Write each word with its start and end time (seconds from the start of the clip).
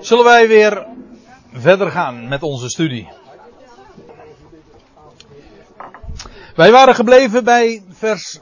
Zullen 0.00 0.24
wij 0.24 0.48
weer 0.48 0.86
verder 1.52 1.90
gaan 1.90 2.28
met 2.28 2.42
onze 2.42 2.68
studie? 2.68 3.08
Wij 6.54 6.70
waren 6.70 6.94
gebleven 6.94 7.44
bij 7.44 7.82
vers 7.88 8.40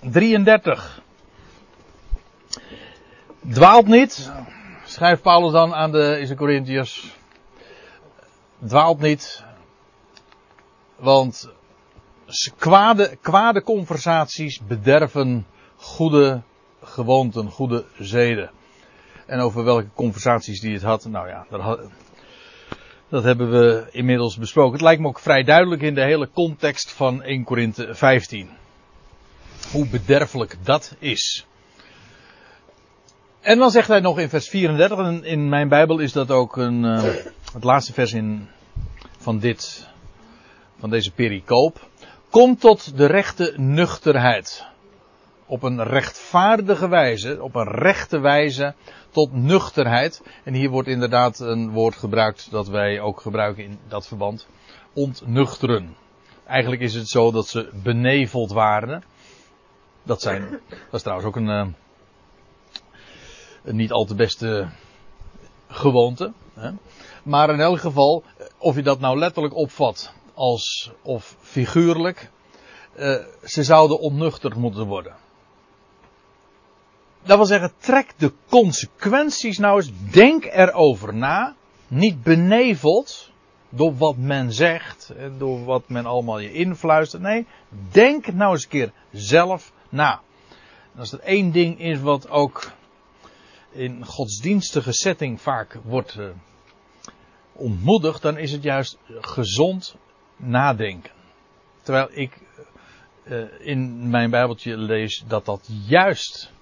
33. 0.00 1.02
Dwaalt 3.50 3.86
niet, 3.86 4.32
schrijft 4.84 5.22
Paulus 5.22 5.52
dan 5.52 5.74
aan 5.74 5.92
de, 5.92 6.34
Corinthiërs. 6.36 7.16
Dwaalt 8.66 9.00
niet, 9.00 9.44
want 10.96 11.50
kwade, 12.58 13.16
kwade 13.20 13.62
conversaties 13.62 14.60
bederven 14.60 15.46
goede 15.76 16.42
gewoonten, 16.82 17.50
goede 17.50 17.84
zeden. 17.98 18.50
En 19.26 19.40
over 19.40 19.64
welke 19.64 19.88
conversaties 19.94 20.60
die 20.60 20.72
het 20.72 20.82
had, 20.82 21.04
nou 21.04 21.28
ja, 21.28 21.46
dat, 21.50 21.80
dat 23.08 23.24
hebben 23.24 23.50
we 23.50 23.88
inmiddels 23.90 24.36
besproken. 24.36 24.72
Het 24.72 24.80
lijkt 24.80 25.00
me 25.00 25.08
ook 25.08 25.18
vrij 25.18 25.42
duidelijk 25.42 25.82
in 25.82 25.94
de 25.94 26.04
hele 26.04 26.30
context 26.30 26.92
van 26.92 27.22
1 27.22 27.44
Korinthe 27.44 27.94
15. 27.94 28.50
Hoe 29.72 29.86
bederfelijk 29.86 30.56
dat 30.62 30.96
is. 30.98 31.46
En 33.40 33.58
dan 33.58 33.70
zegt 33.70 33.88
hij 33.88 34.00
nog 34.00 34.18
in 34.18 34.28
vers 34.28 34.48
34, 34.48 34.98
en 34.98 35.24
in 35.24 35.48
mijn 35.48 35.68
Bijbel 35.68 35.98
is 35.98 36.12
dat 36.12 36.30
ook 36.30 36.56
een, 36.56 36.84
uh, 36.84 37.02
het 37.52 37.64
laatste 37.64 37.92
vers 37.92 38.12
in, 38.12 38.48
van 39.18 39.38
dit, 39.38 39.88
van 40.78 40.90
deze 40.90 41.10
pericoop. 41.10 41.88
Kom 42.30 42.56
tot 42.56 42.96
de 42.96 43.06
rechte 43.06 43.54
nuchterheid. 43.56 44.66
Op 45.46 45.62
een 45.62 45.82
rechtvaardige 45.82 46.88
wijze, 46.88 47.42
op 47.42 47.54
een 47.54 47.70
rechte 47.70 48.20
wijze, 48.20 48.74
tot 49.12 49.32
nuchterheid. 49.32 50.22
En 50.44 50.54
hier 50.54 50.70
wordt 50.70 50.88
inderdaad 50.88 51.38
een 51.38 51.70
woord 51.70 51.94
gebruikt 51.94 52.50
dat 52.50 52.68
wij 52.68 53.00
ook 53.00 53.20
gebruiken 53.20 53.64
in 53.64 53.78
dat 53.88 54.06
verband. 54.06 54.46
Ontnuchteren. 54.92 55.96
Eigenlijk 56.46 56.82
is 56.82 56.94
het 56.94 57.08
zo 57.08 57.30
dat 57.30 57.46
ze 57.46 57.70
beneveld 57.82 58.52
waren. 58.52 59.04
Dat 60.02 60.20
zijn, 60.20 60.60
dat 60.68 60.92
is 60.92 61.02
trouwens 61.02 61.28
ook 61.28 61.36
een, 61.36 61.48
uh, 61.48 61.66
een 63.64 63.76
niet 63.76 63.92
al 63.92 64.04
te 64.04 64.14
beste 64.14 64.68
gewoonte. 65.68 66.32
Hè? 66.54 66.70
Maar 67.22 67.50
in 67.50 67.60
elk 67.60 67.78
geval, 67.78 68.24
of 68.58 68.74
je 68.74 68.82
dat 68.82 69.00
nou 69.00 69.18
letterlijk 69.18 69.54
opvat 69.54 70.12
als, 70.34 70.90
of 71.02 71.36
figuurlijk, 71.40 72.30
uh, 72.96 73.16
ze 73.44 73.62
zouden 73.62 73.98
ontnuchterd 73.98 74.54
moeten 74.54 74.86
worden. 74.86 75.16
Dat 77.24 77.36
wil 77.36 77.46
zeggen, 77.46 77.72
trek 77.78 78.12
de 78.16 78.32
consequenties 78.48 79.58
nou 79.58 79.76
eens, 79.76 79.92
denk 80.10 80.44
erover 80.44 81.14
na, 81.14 81.54
niet 81.88 82.22
beneveld 82.22 83.30
door 83.68 83.96
wat 83.96 84.16
men 84.16 84.52
zegt, 84.52 85.12
door 85.38 85.64
wat 85.64 85.88
men 85.88 86.06
allemaal 86.06 86.38
je 86.38 86.52
influistert. 86.52 87.22
Nee, 87.22 87.46
denk 87.90 88.32
nou 88.32 88.52
eens 88.52 88.62
een 88.62 88.68
keer 88.68 88.92
zelf 89.12 89.72
na. 89.88 90.20
Als 90.96 91.12
er 91.12 91.20
één 91.20 91.52
ding 91.52 91.80
is 91.80 92.00
wat 92.00 92.28
ook 92.28 92.70
in 93.70 94.04
godsdienstige 94.04 94.92
setting 94.92 95.40
vaak 95.40 95.78
wordt 95.84 96.16
uh, 96.18 96.28
ontmoedigd, 97.52 98.22
dan 98.22 98.38
is 98.38 98.52
het 98.52 98.62
juist 98.62 98.98
gezond 99.20 99.96
nadenken. 100.36 101.12
Terwijl 101.82 102.08
ik 102.10 102.38
uh, 103.24 103.44
in 103.58 104.10
mijn 104.10 104.30
Bijbeltje 104.30 104.76
lees 104.76 105.24
dat 105.26 105.44
dat 105.44 105.68
juist 105.86 106.52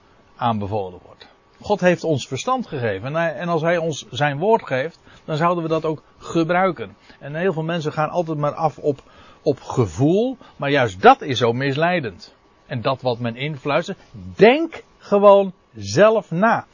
aanbevolen 0.41 1.01
wordt. 1.05 1.29
God 1.61 1.81
heeft 1.81 2.05
ons 2.05 2.27
verstand 2.27 2.67
gegeven 2.67 3.17
en 3.17 3.49
als 3.49 3.63
Hij 3.63 3.77
ons 3.77 4.07
zijn 4.11 4.39
woord 4.39 4.67
geeft, 4.67 5.01
dan 5.25 5.37
zouden 5.37 5.63
we 5.63 5.69
dat 5.69 5.85
ook 5.85 6.03
gebruiken. 6.19 6.97
En 7.19 7.35
heel 7.35 7.53
veel 7.53 7.63
mensen 7.63 7.93
gaan 7.93 8.09
altijd 8.09 8.39
maar 8.39 8.55
af 8.55 8.79
op, 8.79 9.03
op 9.43 9.61
gevoel, 9.61 10.37
maar 10.57 10.71
juist 10.71 11.03
dat 11.03 11.23
is 11.23 11.39
zo 11.39 11.53
misleidend. 11.53 12.35
En 12.67 12.81
dat 12.81 13.03
wat 13.03 13.19
men 13.19 13.37
influistert, 13.37 13.99
denk 14.37 14.85
gewoon 14.99 15.53
zelf 15.75 16.31
na. 16.31 16.67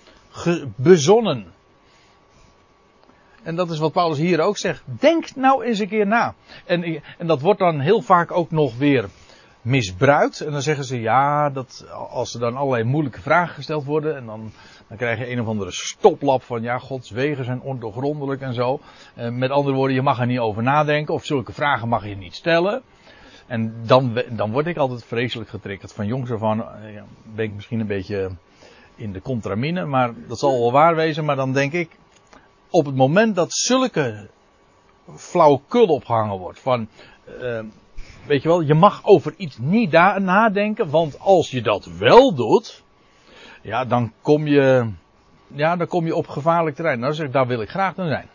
Bezonnen. 0.77 1.55
En 3.43 3.57
dat 3.57 3.71
is 3.71 3.79
wat 3.79 3.93
Paulus 3.93 4.19
hier 4.19 4.41
ook 4.41 4.59
zegt. 4.59 4.83
Denk 4.85 5.35
nou 5.35 5.65
eens 5.65 5.79
een 5.79 5.89
keer 5.89 6.07
na. 6.07 6.35
En, 6.65 7.03
en 7.19 7.27
dat 7.27 7.41
wordt 7.41 7.59
dan 7.59 7.81
heel 7.81 8.03
vaak 8.03 8.31
ook 8.31 8.51
nog 8.51 8.77
weer 8.77 9.09
misbruikt. 9.67 10.41
En 10.41 10.53
dan 10.53 10.63
zeggen 10.63 10.85
ze 10.85 11.01
ja, 11.01 11.51
dat 11.51 11.87
als 12.11 12.35
er 12.35 12.41
dan 12.41 12.57
allerlei 12.57 12.85
moeilijke 12.85 13.21
vragen 13.21 13.55
gesteld 13.55 13.85
worden. 13.85 14.17
En 14.17 14.27
dan, 14.27 14.53
dan 14.89 14.97
krijg 14.97 15.19
je 15.19 15.31
een 15.31 15.41
of 15.41 15.47
andere 15.47 15.73
stoplap 15.73 16.43
van 16.43 16.63
ja, 16.63 16.79
Gods 16.79 17.11
wegen 17.11 17.45
zijn 17.45 17.61
ondoorgrondelijk 17.61 18.41
en 18.41 18.55
zo. 18.55 18.81
En 19.15 19.39
met 19.39 19.51
andere 19.51 19.77
woorden, 19.77 19.95
je 19.95 20.03
mag 20.03 20.21
er 20.21 20.27
niet 20.27 20.39
over 20.39 20.63
nadenken. 20.63 21.15
Of 21.15 21.25
zulke 21.25 21.53
vragen 21.53 21.89
mag 21.89 22.07
je 22.07 22.17
niet 22.17 22.35
stellen. 22.35 22.83
En 23.47 23.75
dan, 23.87 24.23
dan 24.31 24.53
word 24.53 24.67
ik 24.67 24.77
altijd 24.77 25.05
vreselijk 25.05 25.51
getriggerd. 25.51 25.93
Van 25.93 26.07
jongs 26.07 26.31
af 26.31 26.43
aan 26.43 26.65
ja, 26.93 27.05
ben 27.35 27.45
ik 27.45 27.55
misschien 27.55 27.81
een 27.81 27.87
beetje 27.87 28.31
in 28.95 29.13
de 29.13 29.23
contramine. 29.23 29.85
Maar 29.85 30.13
dat 30.29 30.39
zal 30.39 30.61
wel 30.61 30.73
waar 30.73 30.95
wezen. 30.95 31.25
Maar 31.25 31.37
dan 31.37 31.53
denk 31.53 31.73
ik, 31.73 31.91
op 32.71 32.87
het 32.87 32.97
moment 32.97 33.35
dat 33.35 33.53
zulke 33.53 34.29
flauwekul 35.17 35.87
opgehangen 35.87 36.39
wordt. 36.39 36.61
Van, 36.61 36.89
uh, 37.43 37.61
weet 38.27 38.43
je 38.43 38.49
wel, 38.49 38.61
je 38.61 38.75
mag 38.75 39.05
over 39.05 39.35
iets 39.37 39.59
niet 39.59 39.91
nadenken, 39.91 40.91
want 40.91 41.21
als 41.21 41.51
je 41.51 41.63
dat 41.63 41.85
wel 41.85 42.35
doet, 42.35 42.85
ja, 43.63 43.85
dan 43.85 44.13
kom 44.23 44.47
je, 44.47 44.91
ja, 45.47 45.77
dan 45.77 45.87
kom 45.87 46.07
je 46.07 46.15
op 46.15 46.27
gevaarlijk 46.27 46.77
terrein. 46.77 46.99
Nou, 46.99 47.15
zeg 47.15 47.31
daar 47.31 47.47
wil 47.47 47.61
ik 47.61 47.69
graag 47.69 47.95
dan 47.95 48.09
zijn. 48.09 48.29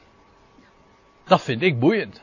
Dat 1.24 1.42
vind 1.42 1.62
ik 1.62 1.80
boeiend. 1.80 2.22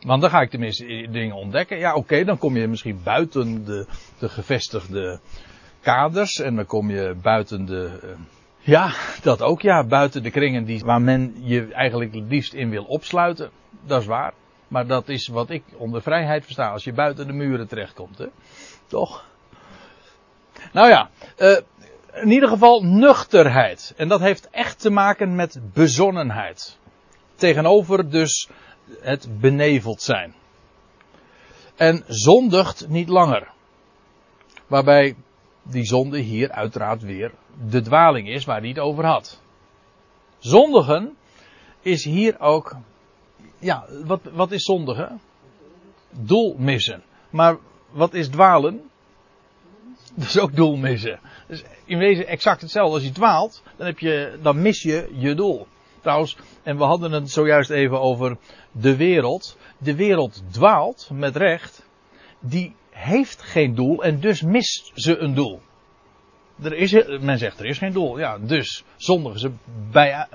Want 0.00 0.20
dan 0.20 0.30
ga 0.30 0.40
ik 0.40 0.50
tenminste 0.50 1.08
dingen 1.10 1.36
ontdekken. 1.36 1.78
Ja, 1.78 1.94
oké, 1.94 2.24
dan 2.24 2.38
kom 2.38 2.56
je 2.56 2.66
misschien 2.66 3.00
buiten 3.04 3.64
de, 3.64 3.86
de 4.18 4.28
gevestigde 4.28 5.20
kaders 5.80 6.40
en 6.40 6.56
dan 6.56 6.66
kom 6.66 6.90
je 6.90 7.14
buiten 7.22 7.64
de, 7.64 8.00
uh, 8.04 8.10
ja, 8.58 8.90
dat 9.22 9.42
ook 9.42 9.60
ja, 9.60 9.84
buiten 9.84 10.22
de 10.22 10.30
kringen 10.30 10.64
die, 10.64 10.84
waar 10.84 11.02
men 11.02 11.34
je 11.38 11.72
eigenlijk 11.72 12.14
het 12.14 12.24
liefst 12.28 12.52
in 12.54 12.70
wil 12.70 12.84
opsluiten. 12.84 13.50
Dat 13.86 14.00
is 14.00 14.06
waar. 14.06 14.32
Maar 14.68 14.86
dat 14.86 15.08
is 15.08 15.28
wat 15.28 15.50
ik 15.50 15.62
onder 15.76 16.02
vrijheid 16.02 16.44
versta. 16.44 16.70
Als 16.70 16.84
je 16.84 16.92
buiten 16.92 17.26
de 17.26 17.32
muren 17.32 17.68
terechtkomt, 17.68 18.18
hè? 18.18 18.26
Toch? 18.86 19.24
Nou 20.72 20.88
ja, 20.88 21.10
uh, 21.38 21.56
in 22.12 22.30
ieder 22.30 22.48
geval 22.48 22.82
nuchterheid. 22.82 23.94
En 23.96 24.08
dat 24.08 24.20
heeft 24.20 24.50
echt 24.50 24.80
te 24.80 24.90
maken 24.90 25.34
met 25.34 25.60
bezonnenheid. 25.72 26.78
Tegenover 27.34 28.10
dus 28.10 28.48
het 29.00 29.40
beneveld 29.40 30.02
zijn. 30.02 30.34
En 31.76 32.04
zondigt 32.06 32.88
niet 32.88 33.08
langer. 33.08 33.48
Waarbij 34.66 35.16
die 35.62 35.84
zonde 35.84 36.18
hier 36.18 36.50
uiteraard 36.50 37.02
weer 37.02 37.32
de 37.64 37.80
dwaling 37.80 38.28
is 38.28 38.44
waar 38.44 38.60
hij 38.60 38.68
het 38.68 38.78
over 38.78 39.04
had. 39.04 39.40
Zondigen 40.38 41.16
is 41.80 42.04
hier 42.04 42.40
ook 42.40 42.76
ja, 43.58 43.84
wat, 44.04 44.20
wat 44.32 44.52
is 44.52 44.62
zondigen? 44.62 45.20
Doel 46.10 46.54
missen. 46.58 47.02
Maar 47.30 47.56
wat 47.90 48.14
is 48.14 48.28
dwalen? 48.28 48.90
Dat 50.14 50.26
is 50.26 50.38
ook 50.38 50.56
doel 50.56 50.76
missen. 50.76 51.20
Dus 51.46 51.64
in 51.84 51.98
wezen 51.98 52.26
exact 52.26 52.60
hetzelfde. 52.60 52.94
Als 52.94 53.04
je 53.04 53.12
dwaalt, 53.12 53.62
dan, 53.76 53.86
heb 53.86 53.98
je, 53.98 54.38
dan 54.42 54.62
mis 54.62 54.82
je 54.82 55.08
je 55.12 55.34
doel. 55.34 55.66
Trouwens, 56.00 56.36
en 56.62 56.76
we 56.76 56.84
hadden 56.84 57.12
het 57.12 57.30
zojuist 57.30 57.70
even 57.70 58.00
over 58.00 58.36
de 58.72 58.96
wereld. 58.96 59.56
De 59.78 59.94
wereld 59.94 60.42
dwaalt, 60.50 61.08
met 61.12 61.36
recht. 61.36 61.86
Die 62.40 62.74
heeft 62.90 63.42
geen 63.42 63.74
doel 63.74 64.02
en 64.02 64.20
dus 64.20 64.42
mist 64.42 64.92
ze 64.94 65.18
een 65.18 65.34
doel. 65.34 65.60
Er 66.62 66.72
is, 66.72 66.92
men 67.20 67.38
zegt 67.38 67.58
er 67.58 67.66
is 67.66 67.78
geen 67.78 67.92
doel. 67.92 68.18
Ja, 68.18 68.38
dus 68.38 68.84
zondigen 68.96 69.40
ze 69.40 69.50
bij, 69.90 70.26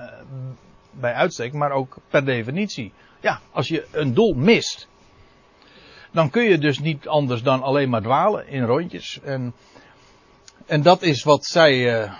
bij 0.90 1.12
uitstek, 1.12 1.52
maar 1.52 1.70
ook 1.70 1.96
per 2.08 2.24
definitie. 2.24 2.92
Ja, 3.22 3.40
als 3.52 3.68
je 3.68 3.86
een 3.90 4.14
doel 4.14 4.34
mist, 4.34 4.88
dan 6.10 6.30
kun 6.30 6.42
je 6.42 6.58
dus 6.58 6.78
niet 6.78 7.08
anders 7.08 7.42
dan 7.42 7.62
alleen 7.62 7.90
maar 7.90 8.02
dwalen 8.02 8.48
in 8.48 8.64
rondjes. 8.64 9.20
En, 9.22 9.54
en 10.66 10.82
dat 10.82 11.02
is 11.02 11.22
wat 11.22 11.44
zij. 11.44 12.02
Uh, 12.02 12.12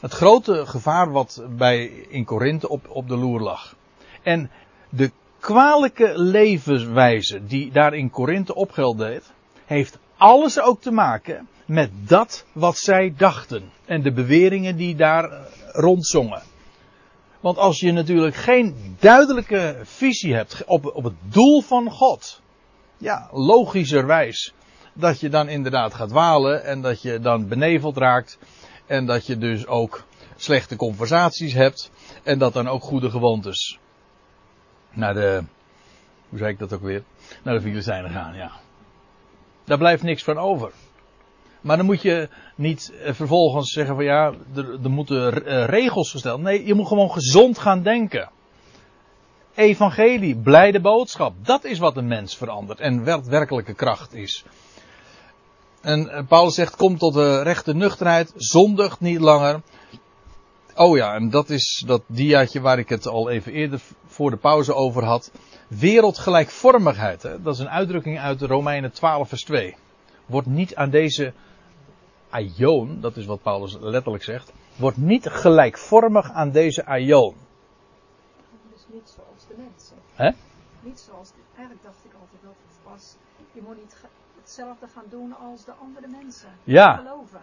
het 0.00 0.12
grote 0.12 0.66
gevaar 0.66 1.10
wat 1.10 1.44
bij 1.48 1.84
in 2.08 2.24
Korinthe 2.24 2.68
op, 2.68 2.88
op 2.88 3.08
de 3.08 3.16
loer 3.16 3.40
lag. 3.40 3.76
En 4.22 4.50
de 4.88 5.10
kwalijke 5.38 6.12
levenswijze 6.14 7.46
die 7.46 7.70
daar 7.70 7.94
in 7.94 8.10
Korinthe 8.10 8.54
opgeld 8.54 8.98
deed, 8.98 9.32
heeft 9.66 9.98
alles 10.16 10.60
ook 10.60 10.80
te 10.80 10.90
maken 10.90 11.48
met 11.66 11.90
dat 11.92 12.44
wat 12.52 12.78
zij 12.78 13.14
dachten. 13.16 13.70
En 13.84 14.02
de 14.02 14.12
beweringen 14.12 14.76
die 14.76 14.96
daar 14.96 15.30
rondzongen. 15.72 16.42
Want 17.40 17.58
als 17.58 17.80
je 17.80 17.92
natuurlijk 17.92 18.36
geen 18.36 18.96
duidelijke 18.98 19.78
visie 19.82 20.34
hebt 20.34 20.64
op, 20.66 20.84
op 20.94 21.04
het 21.04 21.14
doel 21.22 21.60
van 21.60 21.90
God. 21.90 22.40
Ja, 22.96 23.28
logischerwijs. 23.32 24.54
Dat 24.94 25.20
je 25.20 25.28
dan 25.28 25.48
inderdaad 25.48 25.94
gaat 25.94 26.10
walen 26.10 26.64
en 26.64 26.80
dat 26.80 27.02
je 27.02 27.20
dan 27.20 27.48
beneveld 27.48 27.96
raakt. 27.96 28.38
En 28.86 29.06
dat 29.06 29.26
je 29.26 29.38
dus 29.38 29.66
ook 29.66 30.04
slechte 30.36 30.76
conversaties 30.76 31.52
hebt 31.52 31.90
en 32.22 32.38
dat 32.38 32.52
dan 32.52 32.68
ook 32.68 32.82
goede 32.82 33.10
gewoontes 33.10 33.78
naar 34.92 35.14
de, 35.14 35.42
hoe 36.28 36.38
zei 36.38 36.50
ik 36.50 36.58
dat 36.58 36.72
ook 36.72 36.82
weer, 36.82 37.02
naar 37.42 37.54
de 37.54 37.60
Filistijnen 37.60 38.10
gaan, 38.10 38.34
ja. 38.34 38.50
Daar 39.64 39.78
blijft 39.78 40.02
niks 40.02 40.24
van 40.24 40.38
over. 40.38 40.72
Maar 41.60 41.76
dan 41.76 41.86
moet 41.86 42.02
je 42.02 42.28
niet 42.54 42.92
eh, 42.92 43.12
vervolgens 43.12 43.72
zeggen 43.72 43.94
van 43.94 44.04
ja, 44.04 44.32
er, 44.54 44.78
er 44.82 44.90
moeten 44.90 45.46
eh, 45.46 45.64
regels 45.64 46.10
gesteld. 46.10 46.40
Nee, 46.40 46.66
je 46.66 46.74
moet 46.74 46.86
gewoon 46.86 47.10
gezond 47.10 47.58
gaan 47.58 47.82
denken. 47.82 48.30
Evangelie, 49.54 50.36
blijde 50.36 50.80
boodschap. 50.80 51.34
Dat 51.42 51.64
is 51.64 51.78
wat 51.78 51.96
een 51.96 52.06
mens 52.06 52.36
verandert 52.36 52.80
en 52.80 53.04
werkelijke 53.30 53.74
kracht 53.74 54.14
is. 54.14 54.44
En 55.80 56.08
eh, 56.08 56.26
Paulus 56.26 56.54
zegt, 56.54 56.76
kom 56.76 56.98
tot 56.98 57.14
de 57.14 57.42
rechte 57.42 57.74
nuchterheid, 57.74 58.32
zondigt 58.36 59.00
niet 59.00 59.20
langer. 59.20 59.62
Oh 60.74 60.96
ja, 60.96 61.14
en 61.14 61.30
dat 61.30 61.50
is 61.50 61.84
dat 61.86 62.02
diaatje 62.06 62.60
waar 62.60 62.78
ik 62.78 62.88
het 62.88 63.06
al 63.06 63.30
even 63.30 63.52
eerder 63.52 63.80
voor 64.06 64.30
de 64.30 64.36
pauze 64.36 64.74
over 64.74 65.04
had. 65.04 65.30
Wereldgelijkvormigheid, 65.68 67.22
hè? 67.22 67.42
dat 67.42 67.54
is 67.54 67.60
een 67.60 67.70
uitdrukking 67.70 68.18
uit 68.18 68.42
Romeinen 68.42 68.92
12 68.92 69.28
vers 69.28 69.44
2. 69.44 69.76
Wordt 70.26 70.46
niet 70.46 70.74
aan 70.74 70.90
deze 70.90 71.32
aion, 72.30 73.00
dat 73.00 73.16
is 73.16 73.26
wat 73.26 73.42
Paulus 73.42 73.76
letterlijk 73.80 74.24
zegt, 74.24 74.52
wordt 74.76 74.96
niet 74.96 75.28
gelijkvormig 75.28 76.30
aan 76.30 76.50
deze 76.50 76.86
aion. 76.86 77.34
Dus 78.72 78.86
niet 78.92 79.14
zoals 79.16 79.46
de 79.48 79.54
mensen. 79.56 79.96
Hè? 80.14 80.30
Niet 80.80 81.00
zoals, 81.00 81.28
de, 81.28 81.38
eigenlijk 81.56 81.84
dacht 81.84 82.04
ik 82.04 82.12
altijd 82.20 82.42
dat 82.42 82.54
het 82.68 82.92
was, 82.92 83.16
je 83.52 83.60
moet 83.66 83.76
niet 83.76 83.96
hetzelfde 84.40 84.86
gaan 84.94 85.04
doen 85.10 85.36
als 85.50 85.64
de 85.64 85.72
andere 85.72 86.08
mensen. 86.08 86.48
Ja. 86.64 86.96
Geloven. 86.96 87.40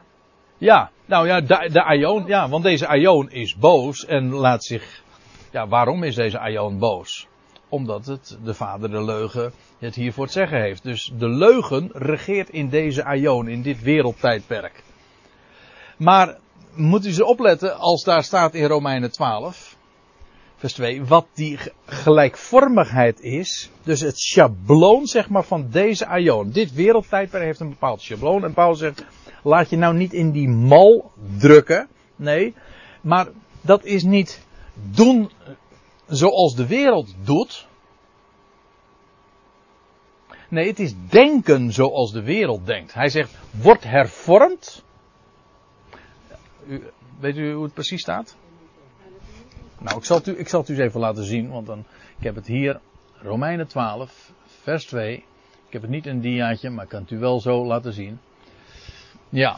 Ja, 0.57 0.91
nou 1.05 1.27
ja, 1.27 1.41
de, 1.41 1.69
de 1.71 1.83
aion, 1.83 2.25
ja, 2.25 2.49
want 2.49 2.63
deze 2.63 2.87
aion 2.87 3.29
is 3.31 3.57
boos 3.57 4.05
en 4.05 4.29
laat 4.29 4.63
zich, 4.63 5.03
ja, 5.51 5.67
waarom 5.67 6.03
is 6.03 6.15
deze 6.15 6.39
aion 6.39 6.79
boos? 6.79 7.27
Omdat 7.69 8.05
het 8.05 8.37
de 8.43 8.53
vader 8.53 8.89
de 8.89 9.03
leugen 9.03 9.51
het 9.79 9.95
hier 9.95 10.13
voor 10.13 10.23
het 10.23 10.33
zeggen 10.33 10.61
heeft. 10.61 10.83
Dus 10.83 11.11
de 11.17 11.29
leugen 11.29 11.89
regeert 11.93 12.49
in 12.49 12.69
deze 12.69 13.03
aion, 13.03 13.47
in 13.47 13.61
dit 13.61 13.81
wereldtijdperk. 13.81 14.83
Maar 15.97 16.37
moet 16.75 17.05
u 17.05 17.11
ze 17.11 17.25
opletten 17.25 17.77
als 17.77 18.03
daar 18.03 18.23
staat 18.23 18.53
in 18.53 18.65
Romeinen 18.65 19.11
12, 19.11 19.75
vers 20.55 20.73
2, 20.73 21.05
wat 21.05 21.27
die 21.33 21.59
gelijkvormigheid 21.85 23.19
is. 23.19 23.69
Dus 23.83 24.01
het 24.01 24.19
schabloon, 24.19 25.05
zeg 25.05 25.29
maar, 25.29 25.43
van 25.43 25.67
deze 25.71 26.05
aion. 26.05 26.51
Dit 26.51 26.73
wereldtijdperk 26.73 27.43
heeft 27.43 27.59
een 27.59 27.69
bepaald 27.69 28.01
schabloon. 28.01 28.43
En 28.43 28.53
Paulus 28.53 28.79
zegt, 28.79 29.05
laat 29.43 29.69
je 29.69 29.77
nou 29.77 29.95
niet 29.95 30.13
in 30.13 30.31
die 30.31 30.49
mal 30.49 31.11
drukken. 31.37 31.87
Nee, 32.15 32.53
maar 33.01 33.27
dat 33.61 33.85
is 33.85 34.03
niet 34.03 34.45
doen 34.73 35.29
zoals 36.07 36.55
de 36.55 36.67
wereld 36.67 37.15
doet. 37.23 37.67
Nee, 40.49 40.67
het 40.67 40.79
is 40.79 40.93
denken 41.09 41.71
zoals 41.71 42.11
de 42.11 42.23
wereld 42.23 42.65
denkt. 42.65 42.93
Hij 42.93 43.09
zegt, 43.09 43.37
word 43.51 43.83
hervormd. 43.83 44.83
U, 46.67 46.83
weet 47.19 47.37
u 47.37 47.53
hoe 47.53 47.63
het 47.63 47.73
precies 47.73 48.01
staat? 48.01 48.35
Nou, 49.79 49.97
ik 49.97 50.05
zal, 50.05 50.17
het 50.17 50.27
u, 50.27 50.39
ik 50.39 50.47
zal 50.47 50.59
het 50.59 50.69
u 50.69 50.73
eens 50.73 50.83
even 50.83 50.99
laten 50.99 51.23
zien, 51.23 51.49
want 51.49 51.65
dan, 51.65 51.79
ik 52.17 52.23
heb 52.23 52.35
het 52.35 52.47
hier, 52.47 52.79
Romeinen 53.13 53.67
12, 53.67 54.31
vers 54.45 54.85
2. 54.85 55.15
Ik 55.67 55.73
heb 55.73 55.81
het 55.81 55.91
niet 55.91 56.05
in 56.05 56.15
een 56.15 56.21
diaatje, 56.21 56.69
maar 56.69 56.83
ik 56.83 56.89
kan 56.89 57.01
het 57.01 57.11
u 57.11 57.17
wel 57.17 57.39
zo 57.39 57.65
laten 57.65 57.93
zien. 57.93 58.19
Ja. 59.29 59.57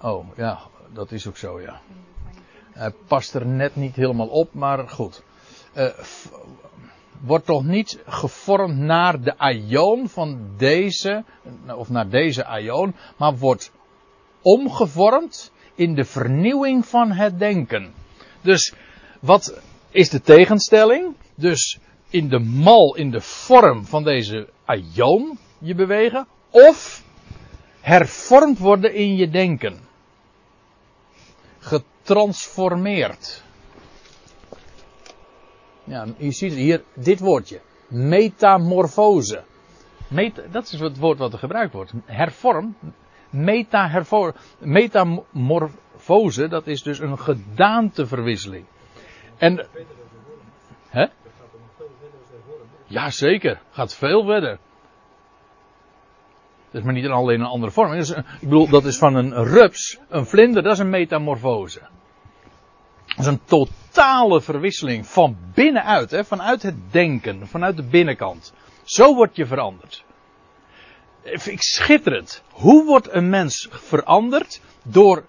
Oh, 0.00 0.36
ja, 0.36 0.60
dat 0.92 1.12
is 1.12 1.26
ook 1.26 1.36
zo, 1.36 1.60
ja. 1.60 1.80
Hij 2.78 2.92
past 3.06 3.34
er 3.34 3.46
net 3.46 3.76
niet 3.76 3.96
helemaal 3.96 4.28
op, 4.28 4.54
maar 4.54 4.88
goed. 4.88 5.22
Uh, 5.76 5.88
wordt 7.20 7.46
toch 7.46 7.64
niet 7.64 8.02
gevormd 8.06 8.78
naar 8.78 9.20
de 9.20 9.38
aion 9.38 10.08
van 10.08 10.50
deze, 10.56 11.24
of 11.76 11.88
naar 11.88 12.08
deze 12.08 12.44
aion, 12.44 12.94
maar 13.16 13.36
wordt 13.36 13.72
omgevormd 14.42 15.52
in 15.74 15.94
de 15.94 16.04
vernieuwing 16.04 16.86
van 16.86 17.10
het 17.12 17.38
denken. 17.38 17.92
Dus 18.40 18.74
wat 19.20 19.60
is 19.90 20.10
de 20.10 20.20
tegenstelling? 20.20 21.14
Dus 21.34 21.78
in 22.10 22.28
de 22.28 22.38
mal, 22.38 22.96
in 22.96 23.10
de 23.10 23.20
vorm 23.20 23.84
van 23.84 24.04
deze 24.04 24.48
aion 24.64 25.38
je 25.58 25.74
bewegen, 25.74 26.26
of 26.50 27.04
hervormd 27.80 28.58
worden 28.58 28.94
in 28.94 29.16
je 29.16 29.28
denken. 29.28 29.86
Getransformeerd. 32.08 33.42
Ja, 35.84 36.06
je 36.16 36.30
ziet 36.30 36.52
hier 36.52 36.82
dit 36.94 37.20
woordje. 37.20 37.60
Metamorfose. 37.88 39.42
Meta, 40.08 40.42
dat 40.50 40.72
is 40.72 40.80
het 40.80 40.98
woord 40.98 41.18
wat 41.18 41.32
er 41.32 41.38
gebruikt 41.38 41.72
wordt. 41.72 41.92
Hervorm. 42.04 42.76
Meta 43.30 44.02
metamorfose, 44.58 46.48
dat 46.48 46.66
is 46.66 46.82
dus 46.82 46.98
een 46.98 47.18
gedaanteverwisseling. 47.18 48.64
En. 49.36 49.66
Hè? 50.88 51.06
Ja, 52.86 53.10
zeker. 53.10 53.60
Gaat 53.70 53.94
veel 53.94 54.24
verder. 54.24 54.58
Dat 56.70 56.80
is 56.80 56.82
maar 56.82 56.94
niet 56.94 57.06
alleen 57.06 57.40
een 57.40 57.46
andere 57.46 57.72
vorm. 57.72 57.92
Ik 57.92 58.24
bedoel, 58.40 58.68
dat 58.68 58.84
is 58.84 58.98
van 58.98 59.14
een 59.14 59.44
rups, 59.44 59.98
een 60.08 60.26
vlinder, 60.26 60.62
dat 60.62 60.72
is 60.72 60.78
een 60.78 60.90
metamorfose. 60.90 61.80
Dat 63.18 63.26
is 63.26 63.32
een 63.32 63.44
totale 63.44 64.40
verwisseling 64.40 65.06
van 65.06 65.36
binnenuit, 65.54 66.10
hè, 66.10 66.24
vanuit 66.24 66.62
het 66.62 66.74
denken, 66.90 67.46
vanuit 67.46 67.76
de 67.76 67.82
binnenkant. 67.82 68.54
Zo 68.82 69.14
word 69.14 69.36
je 69.36 69.46
veranderd. 69.46 70.04
Ik 71.22 71.62
schitterend. 71.62 72.42
Hoe 72.52 72.84
wordt 72.84 73.12
een 73.12 73.28
mens 73.28 73.68
veranderd? 73.70 74.60
Door 74.82 75.24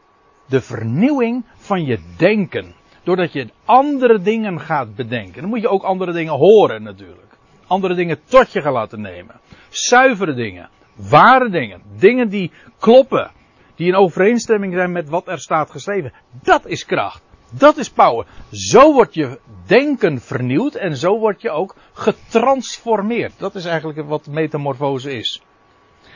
de 0.45 0.61
vernieuwing 0.61 1.45
van 1.57 1.85
je 1.85 1.99
denken. 2.17 2.73
Doordat 3.03 3.33
je 3.33 3.49
andere 3.65 4.21
dingen 4.21 4.59
gaat 4.59 4.95
bedenken. 4.95 5.41
Dan 5.41 5.49
moet 5.49 5.61
je 5.61 5.69
ook 5.69 5.83
andere 5.83 6.11
dingen 6.11 6.33
horen 6.33 6.83
natuurlijk. 6.83 7.37
Andere 7.67 7.95
dingen 7.95 8.19
tot 8.25 8.51
je 8.51 8.61
gaan 8.61 8.73
laten 8.73 9.01
nemen. 9.01 9.39
Zuivere 9.69 10.33
dingen. 10.33 10.69
Ware 10.95 11.49
dingen. 11.49 11.81
Dingen 11.97 12.29
die 12.29 12.51
kloppen. 12.79 13.31
Die 13.75 13.87
in 13.87 13.95
overeenstemming 13.95 14.73
zijn 14.73 14.91
met 14.91 15.09
wat 15.09 15.27
er 15.27 15.39
staat 15.39 15.71
geschreven. 15.71 16.13
Dat 16.41 16.65
is 16.65 16.85
kracht. 16.85 17.27
Dat 17.51 17.77
is 17.77 17.89
power. 17.89 18.25
Zo 18.51 18.93
wordt 18.93 19.13
je 19.13 19.39
denken 19.65 20.21
vernieuwd 20.21 20.75
en 20.75 20.97
zo 20.97 21.19
word 21.19 21.41
je 21.41 21.49
ook 21.49 21.75
getransformeerd. 21.93 23.33
Dat 23.37 23.55
is 23.55 23.65
eigenlijk 23.65 24.07
wat 24.07 24.27
metamorfose 24.27 25.11
is. 25.11 25.41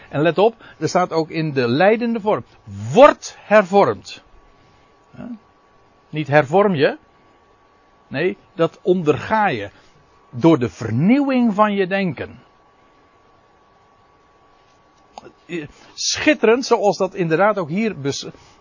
En 0.09 0.21
let 0.21 0.37
op, 0.37 0.55
er 0.79 0.89
staat 0.89 1.11
ook 1.11 1.29
in 1.29 1.51
de 1.51 1.67
leidende 1.67 2.19
vorm. 2.19 2.43
Word 2.93 3.37
hervormd. 3.39 4.23
Niet 6.09 6.27
hervorm 6.27 6.75
je. 6.75 6.97
Nee, 8.07 8.37
dat 8.53 8.79
onderga 8.81 9.47
je. 9.47 9.69
Door 10.29 10.59
de 10.59 10.69
vernieuwing 10.69 11.53
van 11.53 11.73
je 11.73 11.87
denken. 11.87 12.42
Schitterend, 15.93 16.65
zoals 16.65 16.97
dat 16.97 17.13
inderdaad 17.13 17.57
ook 17.57 17.69
hier 17.69 17.95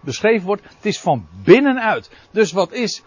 beschreven 0.01 0.47
wordt. 0.47 0.63
Het 0.63 0.87
is 0.87 1.01
van 1.01 1.27
binnenuit. 1.45 2.11
Dus 2.31 2.53
wat 2.53 2.73
is 2.73 3.03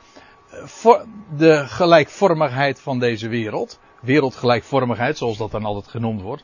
eh, 0.83 1.01
de 1.37 1.67
gelijkvormigheid 1.67 2.79
van 2.79 2.99
deze 2.99 3.27
wereld? 3.27 3.79
Wereldgelijkvormigheid, 4.01 5.17
zoals 5.17 5.37
dat 5.37 5.51
dan 5.51 5.65
altijd 5.65 5.87
genoemd 5.87 6.21
wordt. 6.21 6.43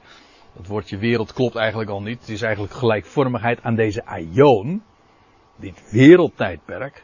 Dat 0.55 0.67
woordje 0.67 0.98
wereld 0.98 1.33
klopt 1.33 1.55
eigenlijk 1.55 1.89
al 1.89 2.01
niet. 2.01 2.19
Het 2.19 2.29
is 2.29 2.41
eigenlijk 2.41 2.74
gelijkvormigheid 2.74 3.62
aan 3.62 3.75
deze 3.75 4.05
aion. 4.05 4.83
Dit 5.55 5.91
wereldtijdperk. 5.91 7.03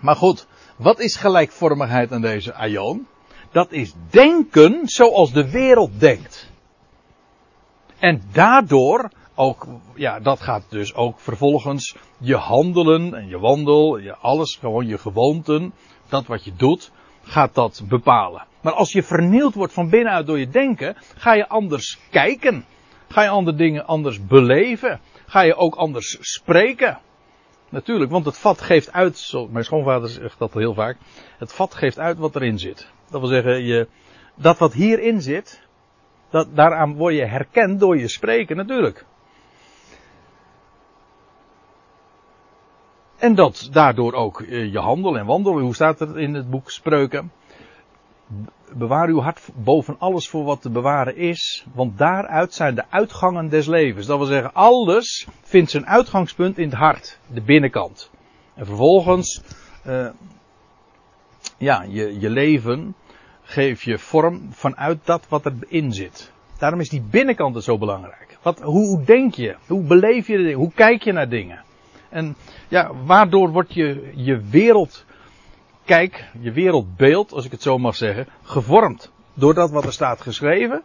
Maar 0.00 0.16
goed, 0.16 0.46
wat 0.76 1.00
is 1.00 1.16
gelijkvormigheid 1.16 2.12
aan 2.12 2.20
deze 2.20 2.54
aion? 2.54 3.06
Dat 3.52 3.72
is 3.72 3.94
denken 4.10 4.88
zoals 4.88 5.32
de 5.32 5.50
wereld 5.50 6.00
denkt. 6.00 6.50
En 7.98 8.22
daardoor 8.32 9.10
ook, 9.40 9.66
ja, 9.94 10.20
dat 10.20 10.40
gaat 10.40 10.64
dus 10.68 10.94
ook 10.94 11.18
vervolgens 11.18 11.96
je 12.18 12.36
handelen 12.36 13.14
en 13.14 13.28
je 13.28 13.38
wandel, 13.38 13.98
je 13.98 14.16
alles, 14.16 14.56
gewoon 14.60 14.86
je 14.86 14.98
gewoonten, 14.98 15.72
dat 16.08 16.26
wat 16.26 16.44
je 16.44 16.52
doet, 16.56 16.92
gaat 17.22 17.54
dat 17.54 17.82
bepalen. 17.88 18.46
Maar 18.62 18.72
als 18.72 18.92
je 18.92 19.02
vernield 19.02 19.54
wordt 19.54 19.72
van 19.72 19.90
binnenuit 19.90 20.26
door 20.26 20.38
je 20.38 20.48
denken, 20.48 20.96
ga 21.16 21.34
je 21.34 21.48
anders 21.48 21.98
kijken. 22.10 22.64
Ga 23.08 23.22
je 23.22 23.28
andere 23.28 23.56
dingen 23.56 23.86
anders 23.86 24.26
beleven. 24.26 25.00
Ga 25.26 25.40
je 25.40 25.54
ook 25.54 25.74
anders 25.74 26.18
spreken. 26.20 26.98
Natuurlijk, 27.68 28.10
want 28.10 28.24
het 28.24 28.38
vat 28.38 28.60
geeft 28.60 28.92
uit, 28.92 29.32
mijn 29.50 29.64
schoonvader 29.64 30.08
zegt 30.08 30.38
dat 30.38 30.52
heel 30.52 30.74
vaak, 30.74 30.96
het 31.38 31.52
vat 31.52 31.74
geeft 31.74 31.98
uit 31.98 32.18
wat 32.18 32.36
erin 32.36 32.58
zit. 32.58 32.90
Dat 33.10 33.20
wil 33.20 33.28
zeggen, 33.28 33.62
je, 33.62 33.88
dat 34.34 34.58
wat 34.58 34.72
hierin 34.72 35.20
zit, 35.20 35.68
dat, 36.30 36.56
daaraan 36.56 36.94
word 36.94 37.14
je 37.14 37.26
herkend 37.26 37.80
door 37.80 37.98
je 37.98 38.08
spreken 38.08 38.56
natuurlijk. 38.56 39.06
En 43.20 43.34
dat 43.34 43.68
daardoor 43.72 44.12
ook 44.12 44.40
eh, 44.40 44.72
je 44.72 44.78
handel 44.78 45.18
en 45.18 45.26
wandelen. 45.26 45.62
Hoe 45.62 45.74
staat 45.74 46.00
er 46.00 46.18
in 46.18 46.34
het 46.34 46.50
boek 46.50 46.70
Spreuken? 46.70 47.32
Bewaar 48.72 49.08
uw 49.08 49.20
hart 49.20 49.48
boven 49.54 49.96
alles 49.98 50.28
voor 50.28 50.44
wat 50.44 50.62
te 50.62 50.70
bewaren 50.70 51.16
is, 51.16 51.66
want 51.74 51.98
daaruit 51.98 52.54
zijn 52.54 52.74
de 52.74 52.84
uitgangen 52.90 53.48
des 53.48 53.66
levens. 53.66 54.06
Dat 54.06 54.18
wil 54.18 54.26
zeggen, 54.26 54.54
alles 54.54 55.26
vindt 55.42 55.70
zijn 55.70 55.86
uitgangspunt 55.86 56.58
in 56.58 56.68
het 56.68 56.78
hart, 56.78 57.18
de 57.26 57.42
binnenkant. 57.42 58.10
En 58.54 58.66
vervolgens, 58.66 59.42
uh, 59.86 60.08
ja, 61.58 61.82
je, 61.88 62.20
je 62.20 62.30
leven 62.30 62.94
geef 63.42 63.82
je 63.82 63.98
vorm 63.98 64.48
vanuit 64.50 65.06
dat 65.06 65.28
wat 65.28 65.46
erin 65.46 65.92
zit. 65.92 66.32
Daarom 66.58 66.80
is 66.80 66.88
die 66.88 67.02
binnenkant 67.10 67.56
er 67.56 67.62
zo 67.62 67.78
belangrijk. 67.78 68.38
Wat, 68.42 68.60
hoe 68.60 69.04
denk 69.04 69.34
je? 69.34 69.56
Hoe 69.66 69.82
beleef 69.82 70.26
je 70.26 70.36
de 70.36 70.42
dingen? 70.42 70.58
Hoe 70.58 70.72
kijk 70.72 71.02
je 71.02 71.12
naar 71.12 71.28
dingen? 71.28 71.64
En 72.10 72.36
ja, 72.68 72.94
waardoor 73.04 73.50
wordt 73.50 73.74
je, 73.74 74.12
je 74.14 74.40
wereld 74.40 75.04
kijk, 75.84 76.24
je 76.40 76.52
wereldbeeld, 76.52 77.32
als 77.32 77.44
ik 77.44 77.50
het 77.50 77.62
zo 77.62 77.78
mag 77.78 77.96
zeggen, 77.96 78.26
gevormd 78.42 79.10
door 79.34 79.54
dat 79.54 79.70
wat 79.70 79.84
er 79.84 79.92
staat 79.92 80.20
geschreven. 80.20 80.82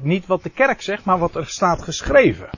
Niet 0.00 0.26
wat 0.26 0.42
de 0.42 0.50
kerk 0.50 0.82
zegt, 0.82 1.04
maar 1.04 1.18
wat 1.18 1.34
er 1.34 1.46
staat 1.46 1.82
geschreven. 1.82 2.50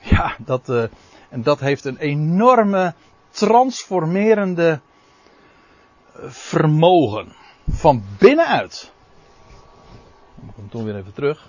Ja, 0.00 0.36
dat, 0.38 0.68
uh, 0.68 0.84
en 1.28 1.42
dat 1.42 1.60
heeft 1.60 1.84
een 1.84 1.96
enorme 1.98 2.94
transformerende 3.30 4.80
eh, 6.12 6.28
vermogen. 6.28 7.32
Van 7.68 8.02
binnenuit. 8.18 8.92
Ik 10.46 10.52
kom 10.54 10.68
toen 10.68 10.84
weer 10.84 10.96
even 10.96 11.12
terug. 11.12 11.48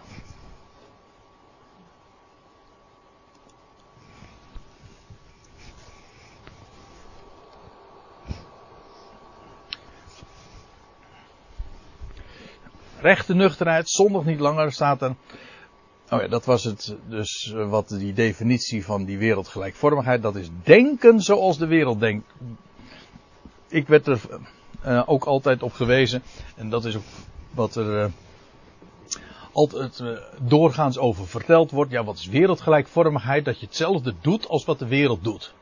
Rechte 13.08 13.34
nuchterheid, 13.34 13.90
zondag 13.90 14.26
niet 14.26 14.40
langer, 14.40 14.72
staat 14.72 15.02
er. 15.02 15.16
Oh 16.10 16.22
ja, 16.22 16.28
dat 16.28 16.46
was 16.46 16.64
het, 16.64 16.96
dus 17.10 17.54
eh, 17.56 17.70
wat 17.70 17.90
die 17.90 18.14
definitie 18.14 18.86
van 18.86 19.06
die 19.06 19.18
wereldgelijkvormigheid, 19.18 20.22
dat 20.22 20.36
is 20.36 20.50
denken 20.64 21.22
zoals 21.22 21.58
de 21.58 21.68
wereld 21.68 22.00
denkt. 22.00 22.34
Ik 23.68 23.88
werd 23.88 24.08
er 24.08 24.20
uh, 24.86 25.04
ook 25.06 25.26
altijd 25.26 25.64
op 25.64 25.74
gewezen, 25.74 26.24
en 26.56 26.70
dat 26.70 26.86
is 26.86 26.96
ook 26.96 27.04
wat 27.52 27.76
er 27.76 28.04
uh, 28.04 28.06
altijd 29.52 30.04
doorgaans 30.42 30.98
over 30.98 31.28
verteld 31.28 31.72
wordt. 31.72 31.92
Ja, 31.92 32.04
wat 32.04 32.18
is 32.18 32.28
wereldgelijkvormigheid? 32.28 33.46
Dat 33.46 33.60
je 33.60 33.66
hetzelfde 33.66 34.14
doet 34.22 34.48
als 34.48 34.66
wat 34.66 34.80
de 34.80 34.88
wereld 34.88 35.24
doet. 35.24 35.54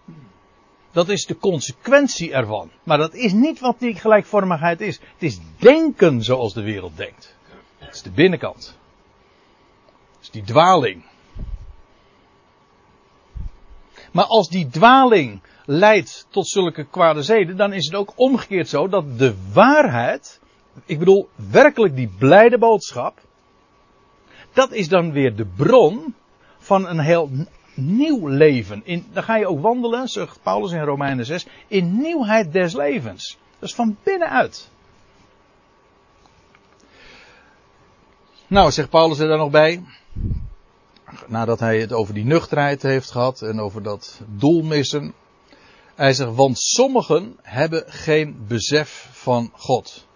Dat 0.96 1.10
is 1.10 1.26
de 1.26 1.38
consequentie 1.38 2.34
ervan. 2.34 2.72
Maar 2.84 2.98
dat 2.98 3.14
is 3.14 3.34
niet 3.34 3.60
wat 3.60 3.80
die 3.80 3.96
gelijkvormigheid 3.96 4.82
is. 4.82 5.00
Het 5.00 5.24
is 5.24 5.40
denken 5.58 6.24
zoals 6.24 6.54
de 6.54 6.62
wereld 6.62 6.98
denkt. 6.98 7.36
Het 7.78 7.96
is 7.96 8.02
de 8.02 8.12
binnenkant. 8.12 8.78
Het 10.12 10.22
is 10.22 10.30
die 10.30 10.44
dwaling. 10.44 11.04
Maar 14.12 14.26
als 14.26 14.50
die 14.50 14.68
dwaling 14.68 15.42
leidt 15.66 16.28
tot 16.30 16.48
zulke 16.48 16.86
kwade 16.86 17.24
zeden, 17.24 17.58
dan 17.58 17.74
is 17.74 17.86
het 17.86 17.96
ook 17.96 18.14
omgekeerd 18.16 18.70
zo 18.70 18.88
dat 18.88 19.18
de 19.20 19.36
waarheid, 19.54 20.40
ik 20.86 21.00
bedoel 21.00 21.30
werkelijk 21.36 21.96
die 21.96 22.12
blijde 22.18 22.58
boodschap, 22.58 23.22
dat 24.54 24.72
is 24.72 24.88
dan 24.88 25.12
weer 25.12 25.36
de 25.36 25.46
bron 25.46 26.16
van 26.58 26.88
een 26.88 27.00
heel 27.00 27.30
nieuw 27.76 28.28
leven. 28.28 28.82
In, 28.86 29.06
dan 29.14 29.24
ga 29.24 29.36
je 29.36 29.48
ook 29.48 29.62
wandelen, 29.62 30.08
zegt 30.08 30.40
Paulus 30.44 30.72
in 30.72 30.82
Romeinen 30.82 31.26
6, 31.26 31.48
in 31.68 31.98
nieuwheid 32.02 32.54
des 32.54 32.74
levens. 32.74 33.38
Dat 33.60 33.70
is 33.70 33.76
van 33.76 33.98
binnenuit. 34.04 34.70
Nou, 38.48 38.72
zegt 38.72 38.90
Paulus 38.90 39.20
er 39.20 39.28
dan 39.28 39.38
nog 39.38 39.50
bij. 39.50 39.84
Nadat 41.28 41.60
hij 41.60 41.80
het 41.80 41.94
over 41.94 42.14
die 42.14 42.26
nuchterheid 42.26 42.82
heeft 42.82 43.12
gehad 43.12 43.42
en 43.42 43.60
over 43.60 43.84
dat 43.84 44.22
doelmissen. 44.28 45.14
Hij 45.96 46.14
zegt, 46.14 46.36
want 46.36 46.60
sommigen 46.60 47.38
hebben 47.42 47.84
geen 47.88 48.46
besef 48.48 49.10
van 49.12 49.52
God. 49.54 50.08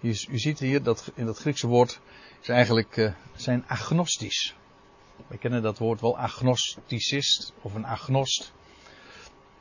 U, 0.00 0.14
ziet 0.14 0.58
hier 0.58 0.82
dat 0.82 1.12
in 1.14 1.26
dat 1.26 1.38
Griekse 1.38 1.66
woord 1.66 2.00
is 2.42 2.48
eigenlijk 2.48 2.96
uh, 2.96 3.12
zijn 3.34 3.64
agnostisch. 3.66 4.54
We 5.26 5.38
kennen 5.38 5.62
dat 5.62 5.78
woord 5.78 6.00
wel 6.00 6.18
agnosticist 6.18 7.52
of 7.62 7.74
een 7.74 7.86
agnost. 7.86 8.52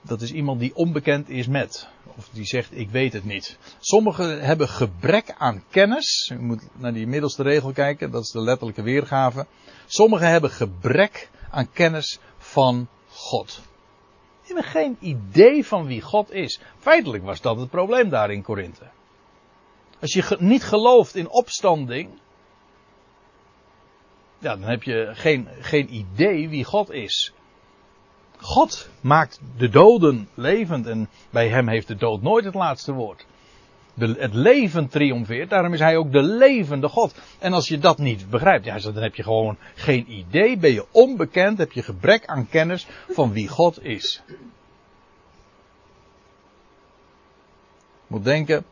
Dat 0.01 0.21
is 0.21 0.31
iemand 0.31 0.59
die 0.59 0.75
onbekend 0.75 1.29
is 1.29 1.47
met. 1.47 1.87
Of 2.17 2.29
die 2.31 2.45
zegt 2.45 2.77
ik 2.77 2.89
weet 2.89 3.13
het 3.13 3.23
niet. 3.23 3.57
Sommigen 3.79 4.41
hebben 4.41 4.67
gebrek 4.67 5.35
aan 5.37 5.63
kennis. 5.69 6.31
U 6.33 6.39
moet 6.39 6.67
naar 6.77 6.93
die 6.93 7.07
middelste 7.07 7.43
regel 7.43 7.71
kijken. 7.71 8.11
Dat 8.11 8.23
is 8.23 8.31
de 8.31 8.41
letterlijke 8.41 8.81
weergave. 8.81 9.45
Sommigen 9.85 10.29
hebben 10.29 10.49
gebrek 10.49 11.29
aan 11.49 11.71
kennis 11.71 12.19
van 12.37 12.87
God. 13.09 13.61
Die 14.45 14.53
hebben 14.55 14.71
geen 14.71 14.97
idee 14.99 15.65
van 15.65 15.85
wie 15.85 16.01
God 16.01 16.31
is. 16.31 16.59
Feitelijk 16.79 17.23
was 17.23 17.41
dat 17.41 17.57
het 17.57 17.69
probleem 17.69 18.09
daar 18.09 18.31
in 18.31 18.41
Korinthe. 18.41 18.89
Als 20.01 20.13
je 20.13 20.35
niet 20.39 20.63
gelooft 20.63 21.15
in 21.15 21.29
opstanding, 21.29 22.09
ja, 24.39 24.55
dan 24.55 24.69
heb 24.69 24.83
je 24.83 25.09
geen, 25.13 25.47
geen 25.59 25.95
idee 25.95 26.49
wie 26.49 26.63
God 26.63 26.91
is. 26.91 27.33
God 28.37 28.89
maakt 29.01 29.39
de 29.57 29.69
doden 29.69 30.29
levend 30.33 30.87
en 30.87 31.09
bij 31.29 31.49
hem 31.49 31.67
heeft 31.67 31.87
de 31.87 31.95
dood 31.95 32.21
nooit 32.21 32.45
het 32.45 32.53
laatste 32.53 32.93
woord. 32.93 33.25
De, 33.93 34.15
het 34.17 34.33
leven 34.33 34.87
triomfeert, 34.87 35.49
daarom 35.49 35.73
is 35.73 35.79
hij 35.79 35.97
ook 35.97 36.11
de 36.11 36.21
levende 36.21 36.87
God. 36.87 37.15
En 37.39 37.53
als 37.53 37.67
je 37.67 37.77
dat 37.77 37.97
niet 37.97 38.29
begrijpt, 38.29 38.65
ja, 38.65 38.79
dan 38.79 38.95
heb 38.95 39.15
je 39.15 39.23
gewoon 39.23 39.57
geen 39.75 40.11
idee, 40.11 40.57
ben 40.57 40.71
je 40.71 40.85
onbekend, 40.91 41.57
heb 41.57 41.71
je 41.71 41.83
gebrek 41.83 42.25
aan 42.25 42.49
kennis 42.49 42.87
van 43.09 43.31
wie 43.31 43.47
God 43.47 43.83
is. 43.83 44.21
Moet 48.07 48.23
denken 48.23 48.65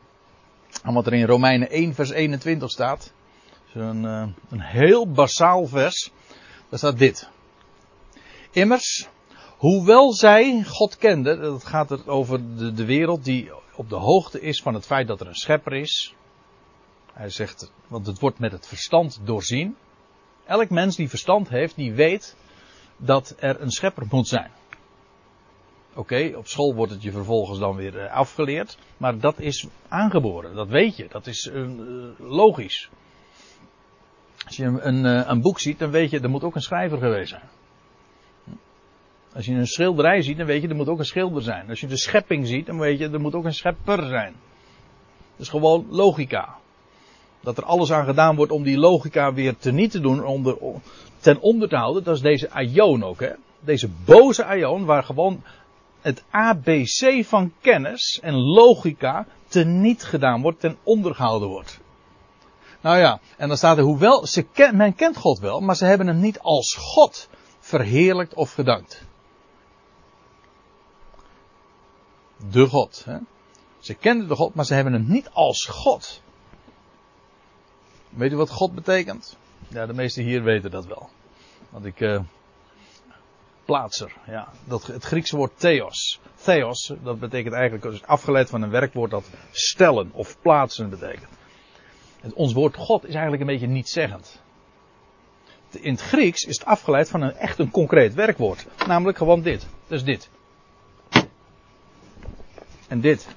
aan 0.82 0.94
wat 0.94 1.06
er 1.06 1.14
in 1.14 1.26
Romeinen 1.26 1.70
1 1.70 1.94
vers 1.94 2.10
21 2.10 2.72
staat. 2.72 3.14
Een, 3.78 4.04
uh, 4.04 4.28
een 4.50 4.62
heel 4.62 5.12
basaal 5.12 5.68
vers. 5.68 6.12
Daar 6.70 6.80
staat 6.80 6.98
dit. 6.98 7.30
Immers, 8.52 9.08
hoewel 9.58 10.14
zij 10.14 10.64
God 10.64 10.98
kenden, 10.98 11.42
dat 11.42 11.66
gaat 11.66 11.92
er 11.92 12.10
over 12.10 12.58
de, 12.58 12.74
de 12.74 12.86
wereld 12.86 13.24
die 13.24 13.52
op 13.76 13.90
de 13.90 13.96
hoogte 13.96 14.42
is 14.42 14.62
van 14.62 14.74
het 14.74 14.86
feit 14.86 15.08
dat 15.08 15.22
er 15.22 15.28
een 15.28 15.36
schepper 15.36 15.74
is. 15.74 16.16
Hij 17.14 17.30
zegt, 17.30 17.72
want 17.88 18.08
het 18.08 18.20
wordt 18.20 18.40
met 18.40 18.52
het 18.52 18.68
verstand 18.68 19.20
doorzien. 19.24 19.76
Elk 20.46 20.70
mens 20.70 20.96
die 20.96 21.10
verstand 21.10 21.50
heeft, 21.50 21.76
die 21.76 21.94
weet 21.94 22.36
dat 22.98 23.36
er 23.40 23.62
een 23.62 23.72
schepper 23.72 24.06
moet 24.10 24.28
zijn. 24.28 24.52
Oké, 25.96 26.34
op 26.36 26.48
school 26.48 26.76
wordt 26.76 26.92
het 26.92 27.04
je 27.04 27.12
vervolgens 27.12 27.60
dan 27.60 27.76
weer 27.76 28.04
uh, 28.04 28.12
afgeleerd, 28.12 28.78
maar 28.98 29.20
dat 29.20 29.40
is 29.40 29.68
aangeboren, 29.88 30.56
dat 30.56 30.68
weet 30.68 30.96
je, 30.96 31.08
dat 31.10 31.28
is 31.28 31.50
uh, 31.54 31.70
logisch. 32.18 32.90
Als 34.48 34.56
je 34.56 34.66
een, 34.66 35.06
eh, 35.06 35.30
een, 35.30 35.42
boek 35.42 35.60
ziet, 35.60 35.80
dan 35.80 35.92
weet 35.92 36.10
je, 36.10 36.20
er 36.20 36.30
moet 36.30 36.44
ook 36.44 36.56
een 36.56 36.62
schrijver 36.62 36.98
geweest 36.98 37.30
zijn. 37.30 37.50
Als 39.34 39.46
je 39.46 39.54
een 39.54 39.68
schilderij 39.68 40.22
ziet, 40.22 40.38
dan 40.38 40.46
weet 40.46 40.62
je, 40.62 40.68
er 40.68 40.76
moet 40.76 40.88
ook 40.88 41.00
een 41.00 41.06
schilder 41.06 41.42
zijn. 41.42 41.70
Als 41.70 41.80
je 41.80 41.88
de 41.88 41.98
schepping 41.98 42.48
ziet, 42.48 42.66
dan 42.66 42.80
weet 42.80 43.00
je, 43.00 43.10
er 43.10 43.20
moet 43.20 43.34
ook 43.34 43.46
een 43.46 43.54
schepper 43.54 44.08
zijn. 44.08 44.34
Dat 45.32 45.46
is 45.46 45.50
gewoon 45.50 45.86
logica. 45.90 46.56
Dat 47.40 47.58
er 47.58 47.64
alles 47.64 47.92
aan 47.92 48.06
gedaan 48.06 48.36
wordt 48.36 48.52
om 48.52 48.64
die 48.64 48.78
logica 48.78 49.34
weer 49.34 49.58
teniet 49.58 49.92
te 49.92 50.00
doen, 50.00 50.82
ten 51.20 51.40
onder 51.40 51.70
te 51.70 51.76
houden, 51.76 52.04
dat 52.04 52.16
is 52.16 52.22
deze 52.22 52.50
aion 52.50 53.04
ook, 53.04 53.20
hè. 53.20 53.32
Deze 53.60 53.90
boze 54.06 54.46
aion, 54.46 54.86
waar 54.86 55.04
gewoon 55.04 55.44
het 56.02 56.24
ABC 56.30 57.26
van 57.26 57.54
kennis 57.62 58.20
en 58.22 58.36
logica 58.36 59.26
teniet 59.48 60.04
gedaan 60.04 60.42
wordt, 60.42 60.60
ten 60.60 60.78
onder 60.84 61.16
wordt. 61.48 61.80
Nou 62.88 63.00
ja, 63.00 63.20
en 63.38 63.48
dan 63.48 63.58
staat 63.58 63.78
er, 63.78 63.84
hoewel, 63.84 64.28
ze 64.28 64.44
ken, 64.44 64.78
men 64.78 64.96
kent 64.96 65.18
God 65.18 65.40
wel, 65.40 65.60
maar 65.60 65.76
ze 65.76 65.86
hebben 65.86 66.08
hem 66.08 66.20
niet 66.20 66.40
als 66.40 66.76
God 66.76 67.30
verheerlijkt 67.60 68.34
of 68.34 68.54
gedankt. 68.54 69.04
De 72.52 72.68
God. 72.68 73.04
Hè? 73.06 73.18
Ze 73.80 73.94
kenden 73.94 74.28
de 74.28 74.36
God, 74.36 74.54
maar 74.54 74.66
ze 74.66 74.74
hebben 74.74 74.94
hem 74.94 75.06
niet 75.08 75.30
als 75.34 75.66
God. 75.66 76.22
Weet 78.10 78.32
u 78.32 78.36
wat 78.36 78.50
God 78.50 78.76
betekent? 78.76 79.38
Ja, 79.68 79.86
de 79.86 79.94
meesten 79.94 80.24
hier 80.24 80.44
weten 80.44 80.72
dat 80.72 80.86
wel. 80.86 81.10
Want 81.70 81.86
ik. 81.86 82.00
Uh, 82.00 82.20
plaatser, 83.66 84.14
ja. 84.28 84.48
Dat, 84.66 84.86
het 84.86 85.04
Griekse 85.04 85.36
woord 85.36 85.60
theos. 85.60 86.20
Theos, 86.36 86.94
dat 87.04 87.20
betekent 87.20 87.54
eigenlijk, 87.54 87.94
is 87.94 88.04
afgeleid 88.04 88.50
van 88.50 88.62
een 88.62 88.70
werkwoord 88.70 89.12
dat 89.12 89.30
stellen 89.52 90.10
of 90.14 90.42
plaatsen 90.42 90.90
betekent 90.90 91.38
ons 92.34 92.54
woord 92.54 92.76
God 92.76 93.04
is 93.04 93.14
eigenlijk 93.14 93.42
een 93.42 93.48
beetje 93.48 93.68
nietszeggend. 93.68 94.42
In 95.72 95.92
het 95.92 96.02
Grieks 96.02 96.44
is 96.44 96.58
het 96.58 96.68
afgeleid 96.68 97.10
van 97.10 97.22
een 97.22 97.36
echt 97.36 97.60
een 97.60 97.72
concreet 97.72 98.14
werkwoord. 98.14 98.66
Namelijk 98.88 99.18
gewoon 99.18 99.42
dit. 99.42 99.68
Dus 99.88 100.04
dit. 100.04 100.30
en 102.88 103.02
dit. 103.02 103.28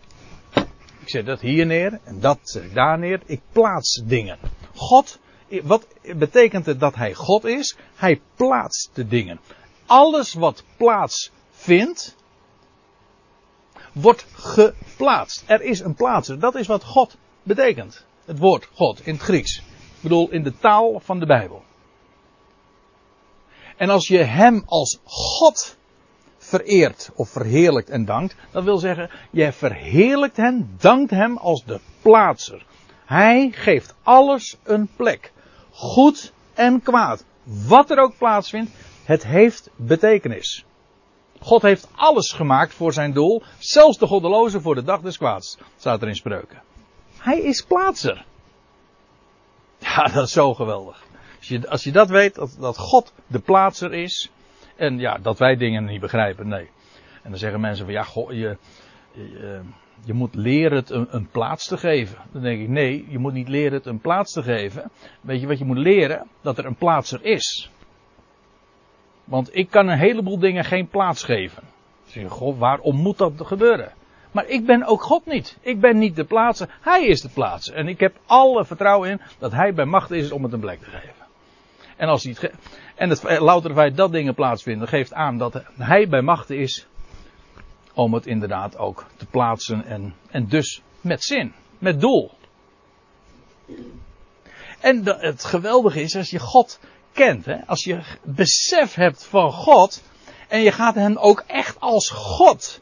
Ik 1.00 1.08
zet 1.08 1.26
dat 1.26 1.40
hier 1.40 1.66
neer 1.66 2.00
en 2.04 2.20
dat 2.20 2.38
zet 2.42 2.64
ik 2.64 2.74
daar 2.74 2.98
neer. 2.98 3.20
Ik 3.26 3.40
plaats 3.52 4.02
dingen. 4.04 4.38
God, 4.74 5.18
wat 5.62 5.86
betekent 6.16 6.66
het 6.66 6.80
dat 6.80 6.94
hij 6.94 7.14
God 7.14 7.44
is? 7.44 7.76
Hij 7.94 8.20
plaatst 8.34 8.90
de 8.94 9.06
dingen. 9.06 9.40
Alles 9.86 10.32
wat 10.34 10.64
plaats 10.76 11.30
vindt, 11.50 12.16
wordt 13.92 14.26
geplaatst. 14.32 15.44
Er 15.46 15.62
is 15.62 15.80
een 15.80 15.94
plaatser. 15.94 16.38
Dat 16.38 16.54
is 16.54 16.66
wat 16.66 16.84
God 16.84 17.16
betekent. 17.42 18.06
Het 18.30 18.38
woord 18.38 18.68
God 18.74 19.06
in 19.06 19.12
het 19.12 19.22
Grieks. 19.22 19.58
Ik 19.58 20.00
bedoel 20.00 20.30
in 20.30 20.42
de 20.42 20.58
taal 20.58 21.00
van 21.00 21.20
de 21.20 21.26
Bijbel. 21.26 21.62
En 23.76 23.90
als 23.90 24.08
je 24.08 24.18
hem 24.18 24.62
als 24.66 24.98
God 25.04 25.76
vereert 26.38 27.10
of 27.14 27.28
verheerlijkt 27.28 27.90
en 27.90 28.04
dankt, 28.04 28.36
dat 28.50 28.64
wil 28.64 28.78
zeggen, 28.78 29.10
je 29.30 29.52
verheerlijkt 29.52 30.36
hem, 30.36 30.70
dankt 30.78 31.10
hem 31.10 31.36
als 31.36 31.64
de 31.64 31.80
plaatser. 32.02 32.66
Hij 33.04 33.50
geeft 33.50 33.94
alles 34.02 34.56
een 34.62 34.88
plek. 34.96 35.32
Goed 35.70 36.32
en 36.54 36.82
kwaad. 36.82 37.24
Wat 37.42 37.90
er 37.90 37.98
ook 37.98 38.18
plaatsvindt, 38.18 38.70
het 39.04 39.26
heeft 39.26 39.70
betekenis. 39.76 40.64
God 41.40 41.62
heeft 41.62 41.88
alles 41.94 42.32
gemaakt 42.32 42.74
voor 42.74 42.92
zijn 42.92 43.12
doel, 43.12 43.42
zelfs 43.58 43.98
de 43.98 44.06
goddeloze 44.06 44.60
voor 44.60 44.74
de 44.74 44.82
dag 44.82 45.00
des 45.00 45.16
kwaads, 45.16 45.58
staat 45.76 46.02
er 46.02 46.08
in 46.08 46.16
spreuken. 46.16 46.69
Hij 47.20 47.40
is 47.40 47.62
plaatser. 47.62 48.24
Ja, 49.78 50.04
dat 50.04 50.26
is 50.26 50.32
zo 50.32 50.54
geweldig. 50.54 51.04
Als 51.38 51.48
je, 51.48 51.68
als 51.68 51.84
je 51.84 51.92
dat 51.92 52.08
weet, 52.08 52.34
dat, 52.34 52.56
dat 52.60 52.78
God 52.78 53.12
de 53.26 53.38
plaatser 53.38 53.92
is, 53.92 54.30
en 54.76 54.98
ja, 54.98 55.18
dat 55.18 55.38
wij 55.38 55.56
dingen 55.56 55.84
niet 55.84 56.00
begrijpen, 56.00 56.48
nee. 56.48 56.70
En 57.22 57.30
dan 57.30 57.38
zeggen 57.38 57.60
mensen 57.60 57.84
van, 57.84 57.94
ja, 57.94 58.02
God, 58.02 58.28
je, 58.28 58.56
je, 59.12 59.60
je 60.04 60.12
moet 60.12 60.34
leren 60.34 60.76
het 60.76 60.90
een, 60.90 61.28
plaats 61.30 61.66
te 61.66 61.76
geven. 61.76 62.18
Dan 62.32 62.42
denk 62.42 62.60
ik, 62.60 62.68
nee, 62.68 63.06
je 63.08 63.18
moet 63.18 63.32
niet 63.32 63.48
leren 63.48 63.72
het 63.72 63.86
een 63.86 64.00
plaats 64.00 64.32
te 64.32 64.42
geven. 64.42 64.90
Weet 65.20 65.40
je 65.40 65.46
wat 65.46 65.58
je 65.58 65.64
moet 65.64 65.78
leren? 65.78 66.26
Dat 66.40 66.58
er 66.58 66.64
een 66.66 66.76
plaatser 66.76 67.24
is. 67.24 67.70
Want 69.24 69.56
ik 69.56 69.70
kan 69.70 69.88
een 69.88 69.98
heleboel 69.98 70.38
dingen 70.38 70.64
geen 70.64 70.88
plaats 70.88 71.24
geven. 71.24 71.62
Zeg 72.04 72.22
je, 72.22 72.28
God, 72.28 72.58
waarom 72.58 72.96
moet 72.96 73.18
dat 73.18 73.32
gebeuren? 73.36 73.92
Maar 74.32 74.46
ik 74.46 74.66
ben 74.66 74.84
ook 74.84 75.02
God 75.02 75.26
niet. 75.26 75.56
Ik 75.60 75.80
ben 75.80 75.98
niet 75.98 76.16
de 76.16 76.24
plaatser. 76.24 76.68
Hij 76.80 77.06
is 77.06 77.20
de 77.20 77.28
plaatser. 77.28 77.74
En 77.74 77.88
ik 77.88 78.00
heb 78.00 78.16
alle 78.26 78.64
vertrouwen 78.64 79.10
in 79.10 79.20
dat 79.38 79.52
hij 79.52 79.74
bij 79.74 79.84
macht 79.84 80.10
is 80.10 80.32
om 80.32 80.42
het 80.42 80.52
een 80.52 80.60
plek 80.60 80.78
te 80.78 80.90
geven. 80.90 81.14
En 81.96 82.08
als 82.08 82.22
hij 82.22 82.36
het 82.40 82.52
en 82.94 83.10
het 83.10 83.22
louter 83.22 83.74
feit 83.74 83.96
dat 83.96 84.12
dingen 84.12 84.34
plaatsvinden 84.34 84.88
geeft 84.88 85.12
aan 85.12 85.38
dat 85.38 85.62
hij 85.78 86.08
bij 86.08 86.22
macht 86.22 86.50
is 86.50 86.86
om 87.94 88.14
het 88.14 88.26
inderdaad 88.26 88.76
ook 88.76 89.06
te 89.16 89.26
plaatsen 89.26 89.84
en, 89.84 90.14
en 90.30 90.46
dus 90.48 90.82
met 91.00 91.24
zin, 91.24 91.52
met 91.78 92.00
doel. 92.00 92.30
En 94.80 95.04
het 95.04 95.44
geweldige 95.44 96.00
is 96.00 96.16
als 96.16 96.30
je 96.30 96.38
God 96.38 96.80
kent, 97.12 97.44
hè, 97.44 97.66
als 97.66 97.84
je 97.84 98.00
besef 98.22 98.94
hebt 98.94 99.24
van 99.24 99.52
God 99.52 100.02
en 100.48 100.60
je 100.60 100.72
gaat 100.72 100.94
hem 100.94 101.16
ook 101.16 101.44
echt 101.46 101.80
als 101.80 102.10
God 102.10 102.80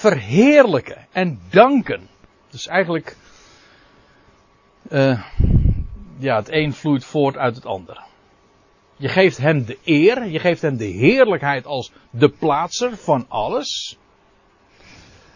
verheerlijken 0.00 1.06
en 1.12 1.40
danken. 1.50 2.08
Dus 2.50 2.66
eigenlijk, 2.66 3.16
uh, 4.90 5.24
ja, 6.18 6.36
het 6.36 6.52
een 6.52 6.72
vloeit 6.72 7.04
voort 7.04 7.36
uit 7.36 7.54
het 7.54 7.66
ander. 7.66 8.02
Je 8.96 9.08
geeft 9.08 9.36
hem 9.36 9.64
de 9.64 9.78
eer, 9.84 10.26
je 10.26 10.38
geeft 10.38 10.62
hem 10.62 10.76
de 10.76 10.84
heerlijkheid 10.84 11.66
als 11.66 11.92
de 12.10 12.28
plaatser 12.28 12.96
van 12.96 13.26
alles. 13.28 13.98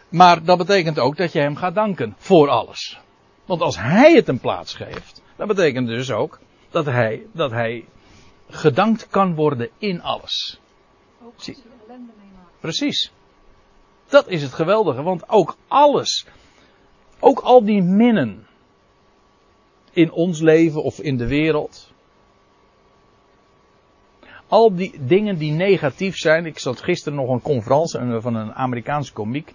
Maar 0.08 0.44
dat 0.44 0.58
betekent 0.58 0.98
ook 0.98 1.16
dat 1.16 1.32
je 1.32 1.40
hem 1.40 1.56
gaat 1.56 1.74
danken 1.74 2.14
voor 2.18 2.48
alles. 2.48 2.98
Want 3.44 3.60
als 3.60 3.78
hij 3.78 4.14
het 4.14 4.28
een 4.28 4.40
plaats 4.40 4.74
geeft, 4.74 5.22
dat 5.36 5.46
betekent 5.46 5.86
dus 5.86 6.10
ook 6.10 6.38
dat 6.70 6.84
hij, 6.84 7.26
dat 7.32 7.50
hij 7.50 7.84
gedankt 8.48 9.08
kan 9.08 9.34
worden 9.34 9.70
in 9.78 10.02
alles. 10.02 10.60
Ook 11.22 11.34
als 11.36 11.46
je 11.46 11.56
ellende 11.86 12.12
meemaakt. 12.18 12.60
Precies. 12.60 13.12
Dat 14.14 14.28
is 14.28 14.42
het 14.42 14.52
geweldige, 14.52 15.02
want 15.02 15.28
ook 15.28 15.56
alles, 15.68 16.26
ook 17.20 17.40
al 17.40 17.64
die 17.64 17.82
minnen 17.82 18.46
in 19.92 20.12
ons 20.12 20.40
leven 20.40 20.82
of 20.82 20.98
in 20.98 21.16
de 21.16 21.26
wereld, 21.26 21.92
al 24.48 24.74
die 24.74 25.06
dingen 25.06 25.38
die 25.38 25.52
negatief 25.52 26.16
zijn. 26.16 26.46
Ik 26.46 26.58
zat 26.58 26.80
gisteren 26.80 27.18
nog 27.18 27.28
een 27.28 27.42
conferentie 27.42 28.20
van 28.20 28.34
een 28.34 28.52
Amerikaanse 28.52 29.12
komiek. 29.12 29.54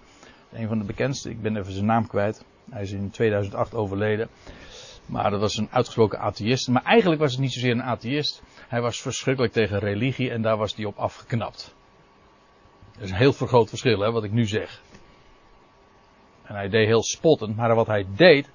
Een 0.52 0.68
van 0.68 0.78
de 0.78 0.84
bekendste, 0.84 1.30
ik 1.30 1.42
ben 1.42 1.56
even 1.56 1.72
zijn 1.72 1.86
naam 1.86 2.06
kwijt. 2.06 2.44
Hij 2.70 2.82
is 2.82 2.92
in 2.92 3.10
2008 3.10 3.74
overleden. 3.74 4.28
Maar 5.06 5.30
dat 5.30 5.40
was 5.40 5.56
een 5.56 5.68
uitgesproken 5.70 6.18
atheïst. 6.18 6.68
Maar 6.68 6.84
eigenlijk 6.84 7.20
was 7.20 7.32
het 7.32 7.40
niet 7.40 7.52
zozeer 7.52 7.72
een 7.72 7.82
atheïst. 7.82 8.42
Hij 8.68 8.80
was 8.80 9.00
verschrikkelijk 9.02 9.52
tegen 9.52 9.78
religie 9.78 10.30
en 10.30 10.42
daar 10.42 10.56
was 10.56 10.76
hij 10.76 10.84
op 10.84 10.98
afgeknapt. 10.98 11.74
Dat 13.00 13.08
is 13.08 13.14
een 13.14 13.20
heel 13.20 13.32
groot 13.32 13.68
verschil, 13.68 14.00
hè, 14.00 14.10
wat 14.10 14.24
ik 14.24 14.32
nu 14.32 14.46
zeg. 14.46 14.80
En 16.42 16.54
hij 16.54 16.68
deed 16.68 16.86
heel 16.86 17.02
spottend, 17.02 17.56
maar 17.56 17.74
wat 17.74 17.86
hij 17.86 18.06
deed. 18.16 18.50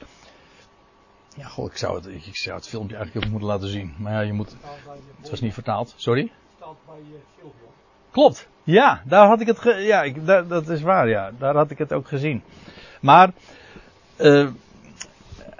Ja, 1.35 1.47
goh, 1.47 1.71
ik 1.71 1.77
zou 1.77 1.95
het, 1.95 2.05
ik 2.27 2.35
zou 2.35 2.55
het 2.55 2.67
filmpje 2.67 2.95
eigenlijk 2.95 3.25
ook 3.25 3.31
moeten 3.31 3.49
laten 3.49 3.67
zien. 3.67 3.95
Maar 3.97 4.13
ja, 4.13 4.19
je 4.19 4.33
moet. 4.33 4.55
Het 5.21 5.29
was 5.29 5.41
niet 5.41 5.53
vertaald. 5.53 5.93
Sorry? 5.97 6.31
Klopt. 8.11 8.47
Ja, 8.63 9.01
daar 9.05 9.27
had 9.27 9.41
ik 9.41 9.47
het. 9.47 9.59
Ge, 9.59 9.73
ja, 9.73 10.01
ik, 10.03 10.25
daar, 10.25 10.47
dat 10.47 10.69
is 10.69 10.81
waar, 10.81 11.09
ja. 11.09 11.31
Daar 11.37 11.55
had 11.55 11.71
ik 11.71 11.77
het 11.77 11.93
ook 11.93 12.07
gezien. 12.07 12.43
Maar. 13.01 13.31
Uh, 14.17 14.49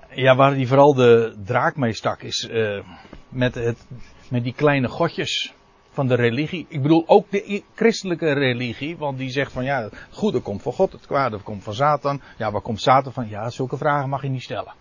ja, 0.10 0.36
waar 0.36 0.52
hij 0.52 0.66
vooral 0.66 0.94
de 0.94 1.36
draak 1.46 1.76
mee 1.76 1.94
stak 1.94 2.22
is. 2.22 2.50
Uh, 2.52 2.84
met, 3.30 3.56
het, 3.56 3.86
met 4.30 4.44
die 4.44 4.54
kleine 4.54 4.88
godjes 4.88 5.54
van 5.96 6.08
de 6.08 6.16
religie. 6.16 6.66
Ik 6.70 6.82
bedoel 6.82 7.04
ook 7.08 7.32
de 7.32 7.64
christelijke 7.76 8.32
religie, 8.32 8.98
want 8.98 9.18
die 9.18 9.30
zegt 9.30 9.52
van 9.52 9.64
ja, 9.64 9.82
het 9.82 9.94
goede 10.12 10.40
komt 10.40 10.62
van 10.62 10.74
God, 10.74 10.92
het 10.92 11.06
kwade 11.06 11.38
komt 11.38 11.64
van 11.64 11.74
Satan. 11.74 12.22
Ja, 12.38 12.52
waar 12.52 12.62
komt 12.62 12.82
Satan 12.82 13.14
van? 13.14 13.30
Ja, 13.30 13.50
zulke 13.50 13.78
vragen 13.78 14.10
mag 14.10 14.22
je 14.22 14.30
niet 14.30 14.44
stellen. 14.44 14.74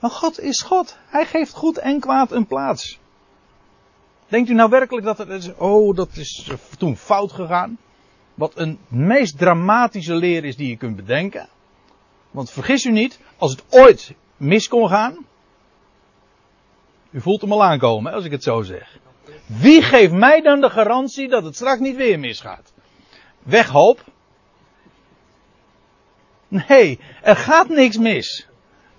Maar 0.00 0.10
God 0.10 0.40
is 0.40 0.62
God. 0.62 0.96
Hij 1.06 1.26
geeft 1.26 1.52
goed 1.52 1.78
en 1.78 2.00
kwaad 2.00 2.32
een 2.32 2.46
plaats. 2.46 2.98
Denkt 4.28 4.48
u 4.48 4.54
nou 4.54 4.70
werkelijk 4.70 5.06
dat 5.06 5.18
het 5.18 5.28
is, 5.28 5.54
oh, 5.56 5.96
dat 5.96 6.16
is 6.16 6.50
toen 6.78 6.96
fout 6.96 7.32
gegaan? 7.32 7.78
Wat 8.34 8.52
een 8.54 8.78
meest 8.88 9.38
dramatische 9.38 10.14
leer 10.14 10.44
is 10.44 10.56
die 10.56 10.68
je 10.68 10.76
kunt 10.76 10.96
bedenken. 10.96 11.48
Want 12.30 12.50
vergis 12.50 12.84
u 12.84 12.90
niet, 12.90 13.20
als 13.36 13.50
het 13.50 13.64
ooit 13.68 14.14
mis 14.36 14.68
kon 14.68 14.88
gaan, 14.88 15.26
u 17.12 17.20
voelt 17.20 17.40
hem 17.40 17.52
al 17.52 17.64
aankomen, 17.64 18.12
als 18.12 18.24
ik 18.24 18.30
het 18.30 18.42
zo 18.42 18.62
zeg. 18.62 18.98
Wie 19.46 19.82
geeft 19.82 20.12
mij 20.12 20.40
dan 20.40 20.60
de 20.60 20.70
garantie 20.70 21.28
dat 21.28 21.44
het 21.44 21.54
straks 21.54 21.80
niet 21.80 21.96
weer 21.96 22.18
misgaat? 22.18 22.72
Weg 23.42 23.68
hoop. 23.68 24.04
Nee, 26.48 27.00
er 27.22 27.36
gaat 27.36 27.68
niks 27.68 27.98
mis. 27.98 28.46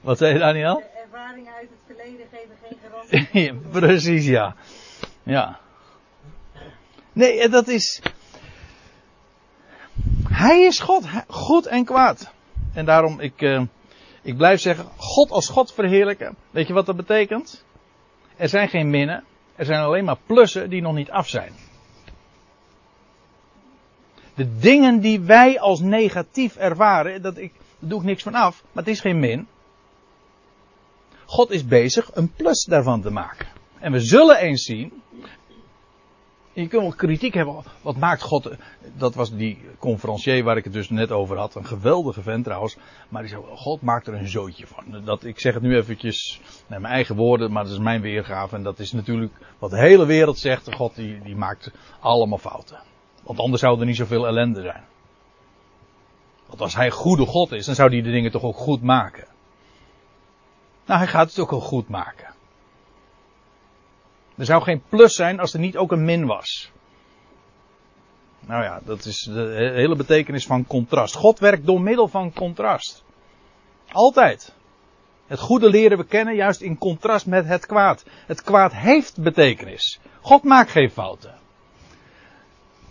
Wat 0.02 0.18
zei 0.18 0.34
je 0.34 0.40
Daniel? 0.40 0.76
De 0.76 1.00
ervaringen 1.04 1.54
uit 1.54 1.70
het 1.70 1.96
verleden 1.96 2.26
geven 2.32 2.56
geen 2.62 2.78
garantie. 2.84 3.44
ja, 3.44 3.54
precies, 3.80 4.26
ja. 4.26 4.56
Ja. 5.24 5.60
Nee, 7.14 7.50
dat 7.50 7.68
is. 7.68 8.02
Hij 10.30 10.62
is 10.62 10.80
God, 10.80 11.06
goed 11.28 11.66
en 11.66 11.86
kwaad. 11.86 12.32
En 12.74 12.86
daarom, 12.86 13.20
ik, 13.20 13.42
uh, 13.42 13.62
ik 14.22 14.38
blijf 14.38 14.60
zeggen, 14.60 14.86
God 14.98 15.32
als 15.32 15.50
God 15.50 15.74
verheerlijken. 15.74 16.36
Weet 16.52 16.68
je 16.68 16.74
wat 16.74 16.86
dat 16.86 16.96
betekent? 16.96 17.66
Er 18.44 18.50
zijn 18.50 18.70
geen 18.70 18.90
minnen. 18.90 19.24
Er 19.56 19.66
zijn 19.66 19.80
alleen 19.80 20.06
maar 20.06 20.18
plussen 20.26 20.70
die 20.70 20.82
nog 20.82 20.94
niet 20.94 21.10
af 21.10 21.28
zijn. 21.30 21.54
De 24.36 24.58
dingen 24.58 25.00
die 25.00 25.20
wij 25.20 25.60
als 25.60 25.80
negatief 25.80 26.56
ervaren, 26.56 27.22
dat 27.22 27.38
ik, 27.38 27.54
daar 27.80 27.90
doe 27.90 28.00
ik 28.00 28.06
niks 28.06 28.24
van 28.24 28.34
af, 28.34 28.64
maar 28.72 28.84
het 28.84 28.94
is 28.94 29.00
geen 29.00 29.20
min. 29.20 29.48
God 31.26 31.52
is 31.52 31.66
bezig 31.66 32.16
een 32.16 32.32
plus 32.32 32.66
daarvan 32.66 33.02
te 33.02 33.10
maken. 33.10 33.48
En 33.80 33.92
we 33.92 34.00
zullen 34.00 34.38
eens 34.38 34.64
zien. 34.64 35.03
Je 36.54 36.68
kunt 36.68 36.82
wel 36.82 36.94
kritiek 36.94 37.34
hebben. 37.34 37.64
Wat 37.82 37.98
maakt 37.98 38.22
God. 38.22 38.52
Dat 38.98 39.16
was 39.16 39.36
die 39.36 39.60
conferencier 39.80 40.44
waar 40.44 40.58
ik 40.58 40.64
het 40.64 40.74
dus 40.74 40.90
net 40.90 41.12
over 41.12 41.38
had. 41.38 41.56
Een 41.56 41.66
geweldige 41.66 42.22
vent 42.22 42.44
trouwens. 42.44 42.78
Maar 43.10 43.22
die 43.22 43.32
zei: 43.32 43.44
God 43.56 43.82
maakt 43.82 44.08
er 44.08 44.14
een 44.14 44.28
zootje 44.28 44.68
van. 44.68 45.02
Dat, 45.04 45.24
ik 45.24 45.40
zeg 45.40 45.54
het 45.54 45.64
nu 45.64 45.76
eventjes. 45.76 46.42
Met 46.68 46.80
mijn 46.80 46.94
eigen 46.94 47.16
woorden. 47.16 47.52
Maar 47.52 47.64
dat 47.64 47.72
is 47.72 47.80
mijn 47.80 48.02
weergave. 48.02 48.56
En 48.56 48.64
dat 48.64 48.80
is 48.80 48.92
natuurlijk 48.92 49.34
wat 49.60 49.70
de 49.70 49.80
hele 49.80 50.06
wereld 50.06 50.38
zegt. 50.38 50.74
God 50.74 50.96
die, 50.96 51.22
die 51.22 51.36
maakt 51.36 51.72
allemaal 52.00 52.38
fouten. 52.38 52.80
Want 53.24 53.40
anders 53.40 53.62
zou 53.62 53.80
er 53.80 53.86
niet 53.86 53.96
zoveel 53.96 54.28
ellende 54.28 54.62
zijn. 54.62 54.84
Want 56.48 56.62
als 56.62 56.76
hij 56.76 56.92
goede 56.92 57.26
God 57.26 57.52
is. 57.52 57.66
Dan 57.66 57.76
zou 57.76 57.90
hij 57.90 58.02
de 58.02 58.12
dingen 58.12 58.32
toch 58.32 58.44
ook 58.44 58.58
goed 58.58 58.82
maken. 58.82 59.28
Nou, 60.86 61.00
hij 61.00 61.08
gaat 61.08 61.30
het 61.30 61.40
ook 61.40 61.52
wel 61.52 61.60
goed 61.60 61.90
maken. 61.90 62.34
Er 64.38 64.46
zou 64.46 64.62
geen 64.62 64.84
plus 64.90 65.16
zijn 65.16 65.40
als 65.40 65.54
er 65.54 65.60
niet 65.60 65.78
ook 65.78 65.92
een 65.92 66.06
min 66.06 66.26
was. 66.26 66.72
Nou 68.40 68.64
ja, 68.64 68.82
dat 68.86 69.06
is 69.06 69.22
de 69.22 69.72
hele 69.74 69.96
betekenis 69.96 70.46
van 70.46 70.68
contrast. 70.68 71.16
God 71.16 71.40
werkt 71.40 71.66
door 71.66 71.82
middel 71.82 72.08
van 72.08 72.34
contrast. 72.34 73.04
Altijd. 73.92 74.54
Het 75.28 75.40
goede 75.40 75.70
leren 75.70 75.98
we 75.98 76.06
kennen 76.06 76.36
juist 76.36 76.62
in 76.62 76.78
contrast 76.78 77.26
met 77.26 77.46
het 77.46 77.66
kwaad. 77.66 78.04
Het 78.26 78.44
kwaad 78.44 78.74
heeft 78.74 79.22
betekenis. 79.22 80.00
God 80.22 80.44
maakt 80.44 80.72
geen 80.72 80.90
fouten. 80.90 81.34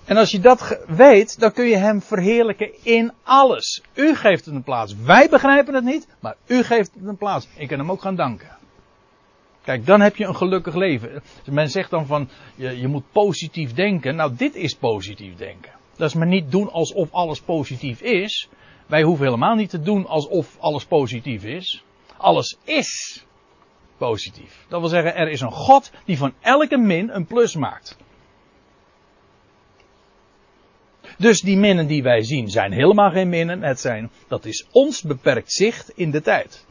En 0.04 0.16
als 0.16 0.30
je 0.30 0.40
dat 0.40 0.78
weet, 0.86 1.40
dan 1.40 1.52
kun 1.52 1.64
je 1.64 1.76
hem 1.76 2.02
verheerlijken 2.02 2.84
in 2.84 3.12
alles. 3.22 3.82
U 3.94 4.14
geeft 4.14 4.44
het 4.44 4.54
een 4.54 4.62
plaats. 4.62 4.94
Wij 4.96 5.28
begrijpen 5.28 5.74
het 5.74 5.84
niet, 5.84 6.06
maar 6.20 6.36
u 6.46 6.62
geeft 6.62 6.94
het 6.94 7.06
een 7.06 7.16
plaats. 7.16 7.48
Ik 7.56 7.68
kan 7.68 7.78
hem 7.78 7.90
ook 7.90 8.00
gaan 8.00 8.16
danken. 8.16 8.48
Kijk, 9.62 9.86
dan 9.86 10.00
heb 10.00 10.16
je 10.16 10.24
een 10.24 10.36
gelukkig 10.36 10.74
leven. 10.74 11.22
Men 11.50 11.70
zegt 11.70 11.90
dan 11.90 12.06
van, 12.06 12.28
je, 12.54 12.80
je 12.80 12.88
moet 12.88 13.12
positief 13.12 13.72
denken. 13.72 14.16
Nou, 14.16 14.34
dit 14.36 14.54
is 14.54 14.74
positief 14.74 15.36
denken. 15.36 15.72
Dat 15.96 16.08
is 16.08 16.14
maar 16.14 16.26
niet 16.26 16.50
doen 16.50 16.70
alsof 16.70 17.12
alles 17.12 17.40
positief 17.40 18.00
is. 18.00 18.48
Wij 18.86 19.02
hoeven 19.02 19.24
helemaal 19.24 19.54
niet 19.54 19.70
te 19.70 19.80
doen 19.80 20.06
alsof 20.06 20.56
alles 20.58 20.84
positief 20.84 21.44
is. 21.44 21.84
Alles 22.16 22.56
is 22.64 23.24
positief. 23.96 24.64
Dat 24.68 24.80
wil 24.80 24.88
zeggen, 24.88 25.14
er 25.14 25.28
is 25.28 25.40
een 25.40 25.52
God 25.52 25.90
die 26.04 26.18
van 26.18 26.34
elke 26.40 26.76
min 26.76 27.14
een 27.14 27.26
plus 27.26 27.56
maakt. 27.56 27.96
Dus 31.18 31.40
die 31.40 31.56
minnen 31.56 31.86
die 31.86 32.02
wij 32.02 32.22
zien 32.22 32.48
zijn 32.48 32.72
helemaal 32.72 33.10
geen 33.10 33.28
minnen. 33.28 33.62
Het 33.62 33.80
zijn, 33.80 34.10
dat 34.28 34.44
is 34.44 34.66
ons 34.72 35.02
beperkt 35.02 35.52
zicht 35.52 35.90
in 35.94 36.10
de 36.10 36.20
tijd. 36.20 36.66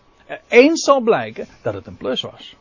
Eens 0.48 0.84
zal 0.84 1.02
blijken 1.02 1.48
dat 1.62 1.74
het 1.74 1.88
een 1.88 1.98
plus 1.98 2.22
was. 2.22 2.56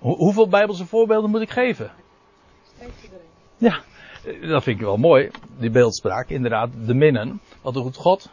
Hoeveel 0.00 0.48
bijbelse 0.48 0.86
voorbeelden 0.86 1.30
moet 1.30 1.40
ik 1.40 1.50
geven? 1.50 1.92
Ja, 3.56 3.80
dat 4.40 4.62
vind 4.62 4.78
ik 4.78 4.84
wel 4.84 4.96
mooi. 4.96 5.30
Die 5.58 5.70
beeldspraak, 5.70 6.28
inderdaad, 6.28 6.70
de 6.86 6.94
minnen. 6.94 7.40
Wat 7.62 7.74
doet 7.74 7.96
God? 7.96 8.30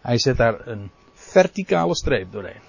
Hij 0.00 0.18
zet 0.18 0.36
daar 0.36 0.66
een 0.66 0.90
verticale 1.14 1.96
streep 1.96 2.32
doorheen. 2.32 2.60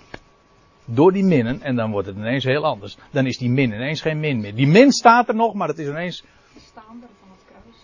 Door 0.85 1.11
die 1.11 1.23
minnen 1.23 1.61
en 1.61 1.75
dan 1.75 1.91
wordt 1.91 2.07
het 2.07 2.17
ineens 2.17 2.43
heel 2.43 2.65
anders. 2.65 2.97
Dan 3.11 3.25
is 3.25 3.37
die 3.37 3.49
min 3.49 3.73
ineens 3.73 4.01
geen 4.01 4.19
min 4.19 4.39
meer. 4.39 4.55
Die 4.55 4.67
min 4.67 4.91
staat 4.91 5.27
er 5.27 5.35
nog, 5.35 5.53
maar 5.53 5.67
het 5.67 5.79
is 5.79 5.87
ineens. 5.87 6.23
Staander 6.57 7.09
van 7.19 7.29
het 7.29 7.43
kruis. 7.45 7.75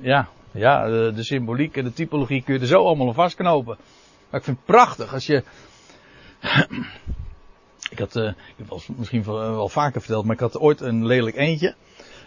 Ja, 0.00 0.28
ja 0.50 0.86
de, 0.86 1.12
de 1.14 1.22
symboliek 1.22 1.76
en 1.76 1.84
de 1.84 1.92
typologie 1.92 2.42
kun 2.42 2.54
je 2.54 2.60
er 2.60 2.66
zo 2.66 2.84
allemaal 2.84 3.12
vastknopen. 3.12 3.76
Maar 4.30 4.40
ik 4.40 4.46
vind 4.46 4.56
het 4.56 4.66
prachtig 4.66 5.12
als 5.12 5.26
je. 5.26 5.44
Ik 7.90 7.98
had, 7.98 8.16
uh, 8.16 8.28
ik 8.28 8.54
heb 8.56 8.80
misschien 8.96 9.24
wel 9.24 9.68
vaker 9.68 10.00
verteld, 10.00 10.24
maar 10.24 10.34
ik 10.34 10.40
had 10.40 10.58
ooit 10.58 10.80
een 10.80 11.06
lelijk 11.06 11.36
eentje. 11.36 11.74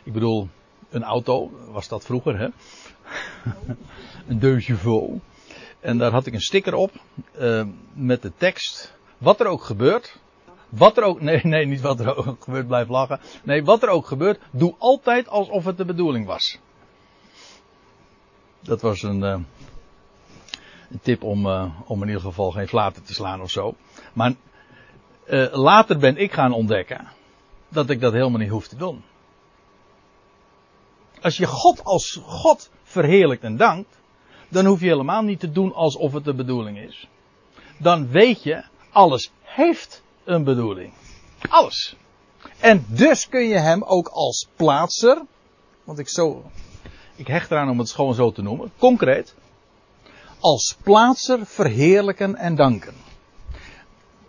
Ik 0.04 0.14
bedoel, 0.14 0.48
een 0.90 1.04
auto 1.04 1.52
was 1.72 1.88
dat 1.88 2.06
vroeger, 2.06 2.40
hè? 2.40 2.48
een 4.28 4.40
deux. 4.40 4.72
En 5.80 5.98
daar 5.98 6.12
had 6.12 6.26
ik 6.26 6.34
een 6.34 6.42
sticker 6.42 6.74
op 6.74 6.92
uh, 7.40 7.66
met 7.94 8.22
de 8.22 8.32
tekst: 8.38 8.94
Wat 9.18 9.40
er 9.40 9.48
ook 9.48 9.64
gebeurt. 9.64 10.20
Wat 10.70 10.98
er 10.98 11.04
ook, 11.04 11.22
nee, 11.30 11.40
nee, 11.44 11.66
niet 11.66 11.82
wat 11.82 12.00
er 12.00 12.16
ook 12.16 12.44
gebeurt, 12.44 12.68
blijf 12.68 12.88
lachen. 12.88 13.20
Nee, 13.44 13.64
wat 13.64 13.84
er 13.84 13.90
ook 13.90 14.08
gebeurt, 14.08 14.40
doe 14.52 14.76
altijd 14.78 15.28
alsof 15.28 15.66
het 15.66 15.78
de 15.78 15.86
bedoeling 15.86 16.26
was. 16.26 16.60
Dat 18.60 18.82
was 18.82 19.04
een, 19.04 19.22
een 19.22 19.46
tip 21.02 21.24
om, 21.24 21.48
om 21.86 22.02
in 22.02 22.08
ieder 22.08 22.22
geval 22.22 22.52
geen 22.52 22.68
flaten 22.68 23.04
te 23.04 23.14
slaan 23.14 23.42
of 23.42 23.50
zo. 23.50 23.76
Maar 24.14 24.34
later 25.52 25.98
ben 25.98 26.18
ik 26.18 26.32
gaan 26.32 26.54
ontdekken 26.54 27.08
dat 27.70 27.90
ik 27.90 28.02
dat 28.02 28.14
helemaal 28.14 28.40
niet 28.40 28.50
hoef 28.50 28.68
te 28.68 28.76
doen. 28.76 29.04
Als 31.22 31.38
je 31.38 31.48
God 31.48 31.84
als 31.84 32.20
God 32.24 32.70
verheerlijkt 32.84 33.44
en 33.44 33.58
dankt, 33.58 33.98
dan 34.50 34.66
hoef 34.66 34.80
je 34.80 34.88
helemaal 34.88 35.22
niet 35.22 35.40
te 35.40 35.52
doen 35.52 35.74
alsof 35.74 36.14
het 36.14 36.24
de 36.24 36.34
bedoeling 36.34 36.80
is. 36.80 37.08
Dan 37.78 38.08
weet 38.08 38.44
je, 38.44 38.64
alles 38.92 39.32
heeft 39.42 40.04
een 40.24 40.44
bedoeling. 40.44 40.94
Alles. 41.50 41.96
En 42.60 42.86
dus 42.88 43.30
kun 43.30 43.48
je 43.48 43.58
hem 43.58 43.84
ook 43.84 44.08
als 44.08 44.48
plaatser, 44.56 45.22
want 45.84 46.00
ik 46.00 46.10
zo, 46.10 46.44
ik 47.16 47.28
hecht 47.28 47.52
eraan 47.52 47.70
om 47.70 47.80
het 47.80 47.92
gewoon 47.92 48.14
zo 48.14 48.32
te 48.32 48.42
noemen, 48.42 48.72
concreet, 48.78 49.36
als 50.40 50.76
plaatser 50.84 51.46
verheerlijken 51.46 52.36
en 52.36 52.56
danken. 52.56 52.94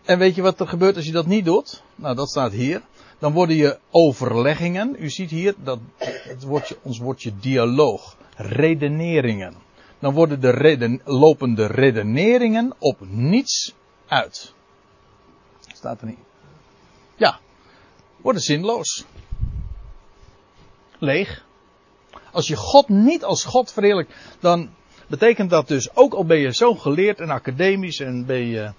En 0.05 0.19
weet 0.19 0.35
je 0.35 0.43
wat 0.43 0.61
er 0.61 0.69
gebeurt 0.69 0.97
als 0.97 1.07
je 1.07 1.13
dat 1.13 1.27
niet 1.27 1.45
doet? 1.45 1.83
Nou, 1.95 2.15
dat 2.17 2.29
staat 2.29 2.53
hier. 2.53 2.83
Dan 3.19 3.33
worden 3.33 3.57
je 3.57 3.79
overleggingen, 3.91 4.97
u 4.99 5.11
ziet 5.11 5.31
hier, 5.31 5.55
dat, 5.63 5.79
het 5.99 6.43
woordje, 6.43 6.77
ons 6.83 6.99
woordje 6.99 7.33
dialoog, 7.41 8.17
redeneringen 8.37 9.55
dan 10.03 10.15
worden 10.15 10.41
de 10.41 10.51
reden, 10.51 11.01
lopende 11.05 11.67
redeneringen 11.67 12.73
op 12.79 12.97
niets 13.09 13.75
uit. 14.07 14.55
Staat 15.73 16.01
er 16.01 16.07
niet. 16.07 16.19
Ja, 17.15 17.39
worden 18.17 18.43
zinloos. 18.43 19.05
Leeg. 20.99 21.45
Als 22.33 22.49
je 22.49 22.57
God 22.57 22.89
niet 22.89 23.25
als 23.25 23.45
God 23.45 23.73
verheerlijkt, 23.73 24.15
dan 24.41 24.71
betekent 25.07 25.51
dat 25.51 25.69
dus, 25.69 25.97
ook 25.97 26.15
al 26.15 26.25
ben 26.25 26.39
je 26.39 26.55
zo 26.55 26.75
geleerd 26.75 27.21
en 27.21 27.31
academisch 27.31 28.01
en 28.01 28.27
ben 28.27 28.47
je 28.47 28.73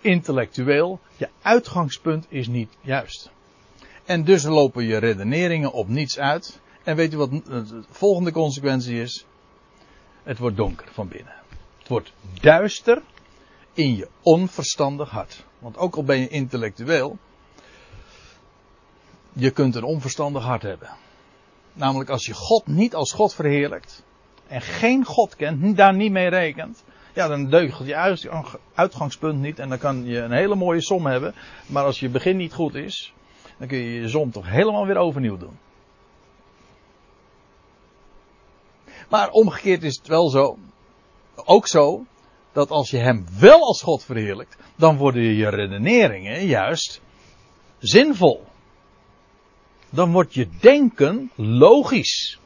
intellectueel, 0.00 1.00
je 1.16 1.28
uitgangspunt 1.42 2.26
is 2.28 2.48
niet 2.48 2.76
juist. 2.80 3.30
En 4.04 4.24
dus 4.24 4.44
lopen 4.44 4.84
je 4.84 4.96
redeneringen 4.96 5.72
op 5.72 5.88
niets 5.88 6.18
uit. 6.18 6.60
En 6.82 6.96
weet 6.96 7.12
u 7.12 7.16
wat 7.16 7.30
de 7.30 7.82
volgende 7.90 8.32
consequentie 8.32 9.00
is? 9.00 9.26
Het 10.22 10.38
wordt 10.38 10.56
donker 10.56 10.88
van 10.92 11.08
binnen. 11.08 11.34
Het 11.78 11.88
wordt 11.88 12.12
duister 12.40 13.02
in 13.72 13.96
je 13.96 14.08
onverstandig 14.22 15.10
hart. 15.10 15.44
Want 15.58 15.76
ook 15.76 15.96
al 15.96 16.04
ben 16.04 16.18
je 16.18 16.28
intellectueel, 16.28 17.18
je 19.32 19.50
kunt 19.50 19.74
een 19.74 19.84
onverstandig 19.84 20.42
hart 20.42 20.62
hebben. 20.62 20.88
Namelijk 21.72 22.10
als 22.10 22.26
je 22.26 22.34
God 22.34 22.66
niet 22.66 22.94
als 22.94 23.12
God 23.12 23.34
verheerlijkt 23.34 24.02
en 24.46 24.60
geen 24.60 25.04
God 25.04 25.36
kent, 25.36 25.76
daar 25.76 25.94
niet 25.94 26.12
mee 26.12 26.28
rekent, 26.28 26.84
ja, 27.14 27.28
dan 27.28 27.50
deugt 27.50 27.86
je 27.86 28.44
uitgangspunt 28.74 29.40
niet 29.40 29.58
en 29.58 29.68
dan 29.68 29.78
kan 29.78 30.04
je 30.04 30.18
een 30.18 30.32
hele 30.32 30.54
mooie 30.54 30.80
som 30.80 31.06
hebben. 31.06 31.34
Maar 31.66 31.84
als 31.84 32.00
je 32.00 32.08
begin 32.08 32.36
niet 32.36 32.52
goed 32.52 32.74
is, 32.74 33.12
dan 33.58 33.68
kun 33.68 33.78
je 33.78 34.00
je 34.00 34.08
som 34.08 34.30
toch 34.30 34.48
helemaal 34.48 34.86
weer 34.86 34.96
overnieuw 34.96 35.36
doen. 35.36 35.58
Maar 39.08 39.30
omgekeerd 39.30 39.82
is 39.82 39.96
het 39.96 40.06
wel 40.06 40.28
zo, 40.28 40.58
ook 41.34 41.66
zo, 41.66 42.04
dat 42.52 42.70
als 42.70 42.90
je 42.90 42.98
hem 42.98 43.26
wel 43.38 43.60
als 43.60 43.82
God 43.82 44.04
verheerlijkt, 44.04 44.56
dan 44.76 44.96
worden 44.96 45.22
je 45.22 45.48
redeneringen 45.48 46.46
juist 46.46 47.00
zinvol. 47.78 48.44
Dan 49.90 50.12
wordt 50.12 50.34
je 50.34 50.48
denken 50.60 51.30
logisch. 51.34 52.38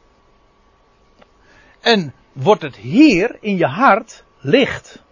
En 1.81 2.15
wordt 2.33 2.63
het 2.63 2.77
hier 2.77 3.39
in 3.41 3.57
je 3.57 3.67
hart 3.67 4.25
licht. 4.45 5.03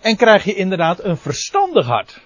En 0.00 0.16
krijg 0.16 0.44
je 0.44 0.54
inderdaad 0.54 1.04
een 1.04 1.16
verstandig 1.16 1.86
hart. 1.86 2.20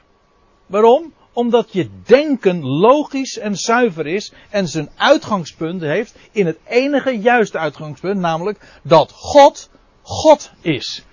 Waarom? 0.67 1.13
Omdat 1.33 1.73
je 1.73 1.91
denken 2.05 2.65
logisch 2.65 3.39
en 3.39 3.57
zuiver 3.57 4.07
is 4.07 4.33
en 4.51 4.69
zijn 4.69 4.91
uitgangspunt 4.97 5.81
heeft 5.81 6.15
in 6.33 6.47
het 6.47 6.59
enige 6.67 7.19
juiste 7.19 7.59
uitgangspunt, 7.59 8.21
namelijk 8.21 8.79
dat 8.83 9.13
God 9.13 9.71
God 10.03 10.51
is. 10.61 11.05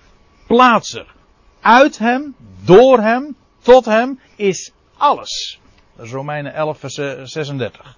Plaatser. 0.46 1.14
Uit 1.60 1.98
hem, 1.98 2.34
door 2.64 3.00
hem, 3.00 3.36
tot 3.62 3.84
hem 3.84 4.20
is 4.36 4.72
alles. 4.96 5.60
Dat 5.96 6.06
is 6.06 6.12
Romeinen 6.12 6.54
11, 6.54 6.78
vers 6.78 6.94
36. 7.32 7.96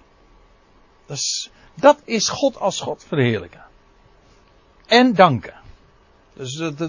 Dus 1.05 1.49
dat 1.73 2.01
is 2.05 2.29
God 2.29 2.59
als 2.59 2.81
God 2.81 3.03
verheerlijken. 3.07 3.63
En 4.87 5.13
danken. 5.13 5.58
Dus 6.39 6.53
het, 6.53 6.79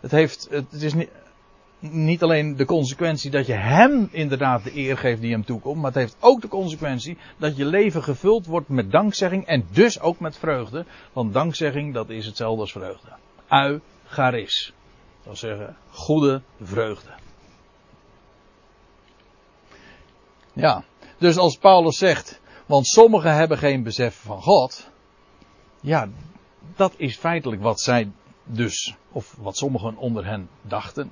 het, 0.00 0.10
heeft, 0.10 0.48
het 0.50 0.72
is 0.72 0.94
niet, 0.94 1.10
niet 1.78 2.22
alleen 2.22 2.56
de 2.56 2.64
consequentie 2.64 3.30
dat 3.30 3.46
je 3.46 3.52
hem 3.52 4.08
inderdaad 4.10 4.64
de 4.64 4.76
eer 4.76 4.98
geeft 4.98 5.20
die 5.20 5.32
hem 5.32 5.44
toekomt, 5.44 5.76
maar 5.76 5.92
het 5.92 6.00
heeft 6.00 6.16
ook 6.20 6.40
de 6.40 6.48
consequentie 6.48 7.18
dat 7.36 7.56
je 7.56 7.64
leven 7.64 8.02
gevuld 8.02 8.46
wordt 8.46 8.68
met 8.68 8.90
dankzegging 8.90 9.46
en 9.46 9.66
dus 9.70 10.00
ook 10.00 10.20
met 10.20 10.36
vreugde. 10.36 10.84
Want 11.12 11.32
dankzegging, 11.32 11.94
dat 11.94 12.10
is 12.10 12.26
hetzelfde 12.26 12.60
als 12.60 12.72
vreugde. 12.72 13.08
Eucharis. 13.48 14.72
Dat 15.16 15.24
wil 15.24 15.36
zeggen, 15.36 15.76
goede 15.90 16.42
vreugde. 16.60 17.10
Ja, 20.52 20.84
dus 21.18 21.36
als 21.36 21.56
Paulus 21.56 21.98
zegt, 21.98 22.40
want 22.66 22.86
sommigen 22.86 23.34
hebben 23.34 23.58
geen 23.58 23.82
besef 23.82 24.14
van 24.14 24.42
God. 24.42 24.90
Ja, 25.80 26.08
dat 26.76 26.94
is 26.96 27.16
feitelijk 27.16 27.62
wat 27.62 27.80
zij 27.80 28.10
dus, 28.44 28.96
of 29.12 29.36
wat 29.38 29.56
sommigen 29.56 29.96
onder 29.96 30.26
hen 30.26 30.48
dachten. 30.62 31.10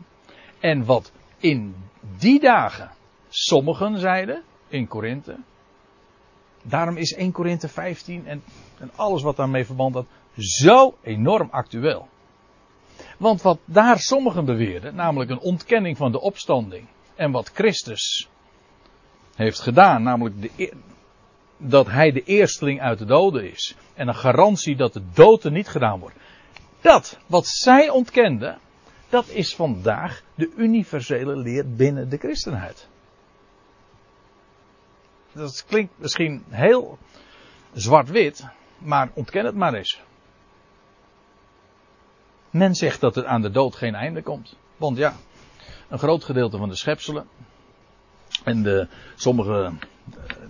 En 0.60 0.84
wat 0.84 1.12
in 1.38 1.74
die 2.18 2.40
dagen 2.40 2.90
sommigen 3.28 3.98
zeiden 3.98 4.42
in 4.68 4.88
Korinthe. 4.88 5.36
Daarom 6.62 6.96
is 6.96 7.14
1 7.14 7.32
Korinthe 7.32 7.68
15 7.68 8.26
en, 8.26 8.42
en 8.78 8.90
alles 8.96 9.22
wat 9.22 9.36
daarmee 9.36 9.64
verband 9.64 9.94
had 9.94 10.06
zo 10.36 10.96
enorm 11.02 11.48
actueel. 11.50 12.08
Want 13.18 13.42
wat 13.42 13.58
daar 13.64 13.98
sommigen 13.98 14.44
beweerden, 14.44 14.94
namelijk 14.94 15.30
een 15.30 15.40
ontkenning 15.40 15.96
van 15.96 16.12
de 16.12 16.20
opstanding 16.20 16.86
en 17.14 17.30
wat 17.30 17.50
Christus 17.54 18.28
heeft 19.34 19.60
gedaan, 19.60 20.02
namelijk 20.02 20.50
dat 21.56 21.86
hij 21.86 22.12
de 22.12 22.22
eersteling 22.22 22.80
uit 22.80 22.98
de 22.98 23.04
doden 23.04 23.50
is 23.50 23.74
en 23.94 24.08
een 24.08 24.14
garantie 24.14 24.76
dat 24.76 24.92
de 24.92 25.02
dood 25.12 25.44
er 25.44 25.50
niet 25.50 25.68
gedaan 25.68 25.98
wordt. 25.98 26.16
Dat 26.80 27.18
wat 27.26 27.46
zij 27.46 27.88
ontkenden, 27.88 28.58
dat 29.08 29.28
is 29.28 29.54
vandaag 29.54 30.22
de 30.34 30.52
universele 30.56 31.36
leer 31.36 31.74
binnen 31.74 32.08
de 32.08 32.16
christenheid. 32.16 32.88
Dat 35.32 35.64
klinkt 35.68 35.92
misschien 35.96 36.44
heel 36.48 36.98
zwart-wit, 37.72 38.46
maar 38.78 39.10
ontken 39.14 39.44
het 39.44 39.54
maar 39.54 39.74
eens. 39.74 40.00
Men 42.50 42.74
zegt 42.74 43.00
dat 43.00 43.16
er 43.16 43.26
aan 43.26 43.42
de 43.42 43.50
dood 43.50 43.74
geen 43.74 43.94
einde 43.94 44.22
komt. 44.22 44.56
Want 44.76 44.96
ja, 44.96 45.16
een 45.88 45.98
groot 45.98 46.24
gedeelte 46.24 46.56
van 46.56 46.68
de 46.68 46.76
schepselen. 46.76 47.28
En 48.44 48.62
de, 48.62 48.88
sommige 49.14 49.72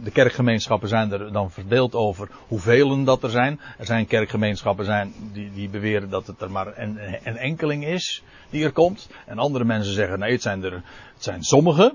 de 0.02 0.10
kerkgemeenschappen 0.10 0.88
zijn 0.88 1.12
er 1.12 1.32
dan 1.32 1.50
verdeeld 1.50 1.94
over 1.94 2.28
hoeveel 2.48 3.04
dat 3.04 3.22
er 3.22 3.30
zijn. 3.30 3.60
Er 3.78 3.86
zijn 3.86 4.06
kerkgemeenschappen 4.06 4.84
zijn 4.84 5.14
die, 5.32 5.52
die 5.52 5.68
beweren 5.68 6.10
dat 6.10 6.26
het 6.26 6.40
er 6.40 6.50
maar 6.50 6.78
een, 6.78 6.98
enkeling 7.36 7.84
is 7.84 8.22
die 8.50 8.64
er 8.64 8.72
komt. 8.72 9.08
En 9.26 9.38
andere 9.38 9.64
mensen 9.64 9.94
zeggen 9.94 10.18
nee, 10.18 10.32
het 10.32 10.42
zijn 10.42 10.64
er 10.64 10.72
het 10.72 10.82
zijn 11.24 11.42
sommige. 11.42 11.94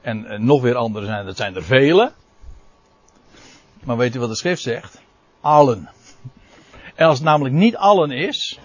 En, 0.00 0.44
nog 0.44 0.62
weer 0.62 0.74
anderen 0.74 1.08
zijn 1.08 1.26
het 1.26 1.36
zijn 1.36 1.54
er 1.54 1.64
vele. 1.64 2.12
Maar 3.84 3.96
weet 3.96 4.14
u 4.14 4.18
wat 4.18 4.28
de 4.28 4.36
schrift 4.36 4.62
zegt? 4.62 5.02
Allen. 5.40 5.90
En 6.94 7.06
als 7.06 7.18
het 7.18 7.26
namelijk 7.26 7.54
niet 7.54 7.76
allen 7.76 8.10
is, 8.10 8.58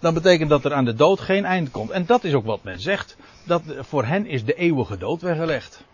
dan 0.00 0.14
betekent 0.14 0.50
dat 0.50 0.64
er 0.64 0.74
aan 0.74 0.84
de 0.84 0.94
dood 0.94 1.20
geen 1.20 1.44
eind 1.44 1.70
komt. 1.70 1.90
En 1.90 2.06
dat 2.06 2.24
is 2.24 2.34
ook 2.34 2.44
wat 2.44 2.62
men 2.62 2.80
zegt. 2.80 3.16
Dat 3.46 3.62
voor 3.78 4.04
hen 4.04 4.26
is 4.26 4.44
de 4.44 4.54
eeuwige 4.54 4.98
dood 4.98 5.20
weggelegd. 5.20 5.84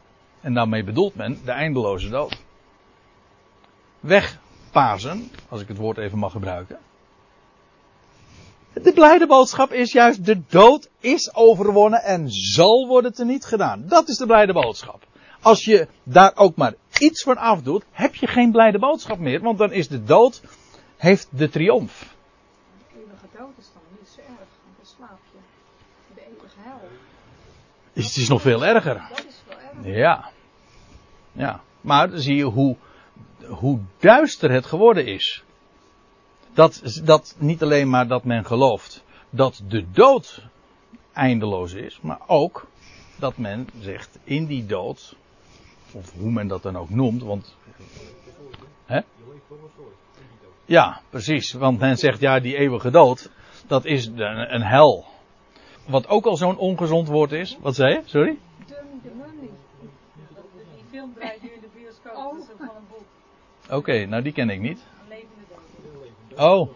En 0.40 0.54
daarmee 0.54 0.84
bedoelt 0.84 1.14
men 1.14 1.38
de 1.44 1.52
eindeloze 1.52 2.08
dood. 2.08 2.42
Wegpazen, 4.00 5.30
als 5.48 5.60
ik 5.60 5.68
het 5.68 5.76
woord 5.76 5.98
even 5.98 6.18
mag 6.18 6.32
gebruiken. 6.32 6.78
De 8.72 8.92
blijde 8.92 9.26
boodschap 9.26 9.72
is 9.72 9.92
juist 9.92 10.24
de 10.24 10.42
dood 10.48 10.88
is 11.00 11.34
overwonnen 11.34 12.02
en 12.02 12.30
zal 12.30 12.86
worden 12.86 13.14
teniet 13.14 13.44
gedaan. 13.44 13.84
Dat 13.86 14.08
is 14.08 14.16
de 14.16 14.26
blijde 14.26 14.52
boodschap. 14.52 15.06
Als 15.42 15.64
je 15.64 15.88
daar 16.02 16.32
ook 16.34 16.56
maar 16.56 16.74
iets 16.98 17.22
van 17.22 17.36
afdoet, 17.36 17.84
heb 17.90 18.14
je 18.14 18.26
geen 18.26 18.50
blijde 18.52 18.78
boodschap 18.78 19.18
meer, 19.18 19.40
want 19.40 19.58
dan 19.58 19.72
is 19.72 19.88
de 19.88 20.04
dood, 20.04 20.42
heeft 20.96 21.28
de 21.30 21.48
triomf. 21.48 22.14
De 22.88 22.98
eeuwige 22.98 23.26
dood 23.38 23.58
is 23.58 23.66
dan 23.72 23.82
niet 23.98 24.08
zo 24.14 24.20
erg, 24.20 24.48
want 24.64 24.76
dan 24.76 24.86
slaap 24.96 25.18
je. 25.32 25.38
De 26.14 26.20
eeuwige 26.20 26.56
hel. 26.58 26.80
Het 27.92 28.16
is 28.16 28.28
nog 28.28 28.42
veel 28.42 28.64
erger. 28.64 29.02
Ja. 29.82 30.30
Ja. 31.32 31.60
Maar 31.80 32.08
zie 32.12 32.36
je 32.36 32.44
hoe, 32.44 32.76
hoe 33.46 33.80
duister 33.98 34.50
het 34.50 34.66
geworden 34.66 35.06
is. 35.06 35.42
Dat, 36.52 37.00
dat 37.04 37.36
niet 37.38 37.62
alleen 37.62 37.90
maar 37.90 38.08
dat 38.08 38.24
men 38.24 38.44
gelooft 38.44 39.04
dat 39.30 39.62
de 39.68 39.90
dood 39.90 40.42
eindeloos 41.12 41.72
is, 41.72 42.00
maar 42.00 42.20
ook 42.26 42.66
dat 43.18 43.36
men 43.36 43.68
zegt 43.80 44.18
in 44.24 44.46
die 44.46 44.66
dood, 44.66 45.16
of 45.92 46.12
hoe 46.12 46.30
men 46.30 46.48
dat 46.48 46.62
dan 46.62 46.76
ook 46.76 46.90
noemt, 46.90 47.22
want. 47.22 47.56
Hè? 48.86 49.00
Ja, 50.64 51.00
precies. 51.10 51.52
Want 51.52 51.78
men 51.78 51.96
zegt 51.96 52.20
ja, 52.20 52.40
die 52.40 52.56
eeuwige 52.56 52.90
dood, 52.90 53.30
dat 53.66 53.84
is 53.84 54.06
een, 54.06 54.54
een 54.54 54.62
hel. 54.62 55.04
Wat 55.86 56.08
ook 56.08 56.26
al 56.26 56.36
zo'n 56.36 56.56
ongezond 56.56 57.08
woord 57.08 57.32
is. 57.32 57.58
Wat 57.60 57.74
zei 57.74 57.94
je? 57.94 58.02
Sorry? 58.04 58.38
Dun 58.66 58.76
de 59.02 59.10
money. 59.14 59.50
Die 60.74 60.84
film 60.90 61.14
draait 61.14 61.42
nu 61.42 61.48
in 61.48 61.60
de 61.60 61.68
bioscoop, 61.74 62.16
Oh. 62.16 62.32
dat 62.32 62.42
is 62.42 62.50
ook 62.50 62.56
van 62.58 62.76
een 62.76 62.86
boek. 62.90 63.06
Oké, 63.70 64.06
nou 64.06 64.22
die 64.22 64.32
ken 64.32 64.50
ik 64.50 64.60
niet. 64.60 64.80
Oh, 66.36 66.70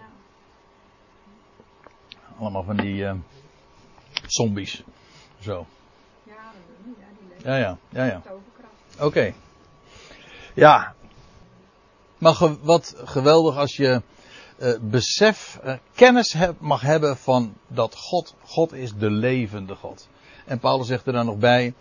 allemaal 2.39 2.63
van 2.63 2.77
die 2.77 3.07
eh, 3.07 3.15
zombies. 4.27 4.83
Zo. 5.41 5.67
Ja, 6.23 6.33
ja, 7.45 7.51
Ja, 7.51 7.57
ja, 7.57 7.79
ja, 7.89 8.05
ja. 8.05 8.23
overkracht. 8.31 9.01
Oké. 9.01 9.33
Ja. 10.55 10.95
Maar 12.19 12.35
ge- 12.35 12.59
wat 12.63 12.95
geweldig 13.05 13.57
als 13.57 13.77
je 13.77 14.03
eh, 14.59 14.73
besef, 14.81 15.59
eh, 15.63 15.75
kennis 15.95 16.33
heb- 16.33 16.61
mag 16.61 16.81
hebben 16.81 17.17
van 17.17 17.55
dat 17.67 17.97
God, 17.97 18.35
God 18.45 18.73
is 18.73 18.95
de 18.95 19.11
levende 19.11 19.75
God. 19.75 20.09
En 20.45 20.59
Paulus 20.59 20.87
zegt 20.87 21.07
er 21.07 21.13
dan 21.13 21.27
nog 21.27 21.39
bij, 21.39 21.75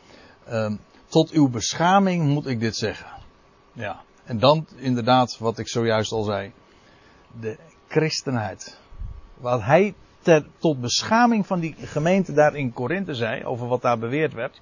ehm, 0.46 0.76
tot 1.08 1.30
uw 1.32 1.50
beschaming 1.50 2.24
moet 2.24 2.48
ik 2.48 2.60
dit 2.60 2.76
zeggen. 2.76 3.08
Ja. 3.74 4.02
En 4.24 4.40
dan 4.40 4.68
inderdaad, 4.76 5.38
wat 5.38 5.60
ik 5.60 5.68
zojuist 5.68 6.12
al 6.12 6.24
zei, 6.24 6.52
de 7.40 7.58
christenheid. 7.88 8.80
Wat 9.38 9.62
hij 9.62 9.94
ter, 10.22 10.46
tot 10.58 10.82
beschaming 10.82 11.48
van 11.48 11.60
die 11.60 11.76
gemeente 11.80 12.34
daar 12.34 12.56
in 12.56 12.74
Korinthe 12.74 13.14
zei, 13.14 13.44
over 13.44 13.68
wat 13.68 13.82
daar 13.82 14.00
beweerd 14.00 14.34
werd, 14.34 14.62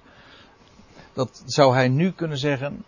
dat 1.12 1.42
zou 1.46 1.74
hij 1.74 1.88
nu 1.88 2.12
kunnen 2.12 2.38
zeggen, 2.38 2.84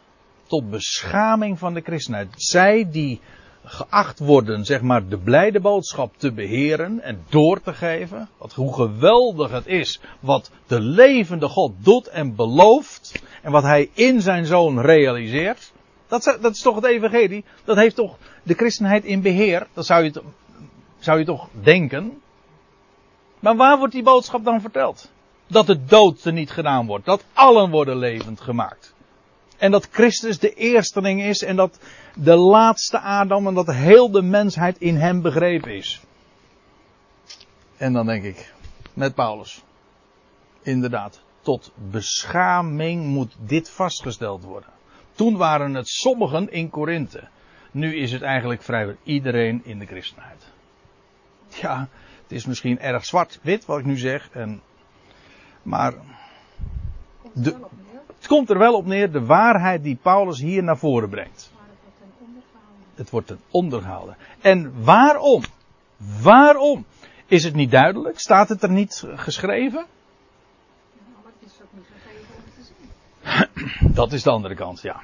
tot 0.46 0.70
beschaming 0.70 1.58
van 1.58 1.74
de 1.74 1.80
christenheid. 1.80 2.28
Zij 2.36 2.88
die 2.90 3.20
geacht 3.64 4.18
worden, 4.18 4.64
zeg 4.64 4.80
maar, 4.80 5.08
de 5.08 5.18
blijde 5.18 5.60
boodschap 5.60 6.14
te 6.16 6.32
beheren 6.32 7.00
en 7.00 7.24
door 7.28 7.60
te 7.60 7.74
geven. 7.74 8.28
Wat, 8.38 8.52
hoe 8.52 8.74
geweldig 8.74 9.50
het 9.50 9.66
is 9.66 10.00
wat 10.20 10.50
de 10.66 10.80
levende 10.80 11.48
God 11.48 11.72
doet 11.78 12.08
en 12.08 12.34
belooft. 12.34 13.22
En 13.42 13.52
wat 13.52 13.62
hij 13.62 13.90
in 13.92 14.20
zijn 14.20 14.46
zoon 14.46 14.80
realiseert. 14.80 15.72
Dat, 16.12 16.38
dat 16.40 16.54
is 16.54 16.60
toch 16.60 16.74
het 16.74 16.84
evangelie? 16.84 17.44
Dat 17.64 17.76
heeft 17.76 17.96
toch 17.96 18.16
de 18.42 18.54
christenheid 18.54 19.04
in 19.04 19.22
beheer? 19.22 19.66
Dat 19.72 19.86
zou 19.86 20.04
je, 20.04 20.22
zou 20.98 21.18
je 21.18 21.24
toch 21.24 21.48
denken? 21.62 22.20
Maar 23.38 23.56
waar 23.56 23.78
wordt 23.78 23.92
die 23.92 24.02
boodschap 24.02 24.44
dan 24.44 24.60
verteld? 24.60 25.10
Dat 25.46 25.66
de 25.66 25.84
dood 25.84 26.24
er 26.24 26.32
niet 26.32 26.50
gedaan 26.50 26.86
wordt. 26.86 27.04
Dat 27.04 27.24
allen 27.32 27.70
worden 27.70 27.96
levend 27.96 28.40
gemaakt. 28.40 28.94
En 29.58 29.70
dat 29.70 29.88
Christus 29.90 30.38
de 30.38 30.54
eersteling 30.54 31.22
is 31.22 31.42
en 31.42 31.56
dat 31.56 31.78
de 32.14 32.36
laatste 32.36 32.98
Adam 33.00 33.46
en 33.46 33.54
dat 33.54 33.72
heel 33.72 34.10
de 34.10 34.22
mensheid 34.22 34.78
in 34.78 34.96
hem 34.96 35.22
begrepen 35.22 35.76
is. 35.76 36.00
En 37.76 37.92
dan 37.92 38.06
denk 38.06 38.24
ik, 38.24 38.54
met 38.92 39.14
Paulus. 39.14 39.62
Inderdaad, 40.62 41.20
tot 41.42 41.72
beschaming 41.90 43.04
moet 43.04 43.36
dit 43.38 43.70
vastgesteld 43.70 44.44
worden. 44.44 44.80
Toen 45.14 45.36
waren 45.36 45.74
het 45.74 45.88
sommigen 45.88 46.52
in 46.52 46.70
Korinthe. 46.70 47.28
Nu 47.70 47.96
is 47.96 48.12
het 48.12 48.22
eigenlijk 48.22 48.62
vrijwel 48.62 48.96
iedereen 49.02 49.60
in 49.64 49.78
de 49.78 49.86
christenheid. 49.86 50.52
Ja, 51.48 51.88
het 52.22 52.32
is 52.32 52.46
misschien 52.46 52.78
erg 52.78 53.04
zwart-wit 53.04 53.64
wat 53.64 53.78
ik 53.78 53.84
nu 53.84 53.96
zeg. 53.96 54.30
En, 54.30 54.62
maar 55.62 55.94
het 57.34 58.26
komt 58.26 58.50
er 58.50 58.58
wel 58.58 58.74
op 58.74 58.86
neer 58.86 59.12
de 59.12 59.24
waarheid 59.24 59.82
die 59.82 59.98
Paulus 60.02 60.40
hier 60.40 60.62
naar 60.62 60.78
voren 60.78 61.08
brengt. 61.08 61.50
het 61.54 61.80
wordt 61.80 61.96
ten 61.96 62.10
onder 62.20 62.42
gehouden. 62.52 62.86
Het 62.94 63.10
wordt 63.10 63.26
ten 63.26 63.40
onder 63.50 63.80
gehouden. 63.80 64.16
En 64.40 64.84
waarom? 64.84 65.42
Waarom? 66.22 66.84
Is 67.26 67.44
het 67.44 67.54
niet 67.54 67.70
duidelijk? 67.70 68.18
Staat 68.18 68.48
het 68.48 68.62
er 68.62 68.70
niet 68.70 69.04
geschreven? 69.06 69.86
Ja, 70.92 71.02
maar 71.22 71.32
het 71.38 71.50
is 71.50 71.58
ook 71.62 71.68
niet 71.72 71.86
gegeven 71.92 72.34
om 72.34 72.42
te 72.54 72.62
zien. 72.62 73.51
Dat 74.00 74.12
is 74.12 74.22
de 74.22 74.30
andere 74.30 74.54
kant, 74.54 74.80
ja. 74.82 75.00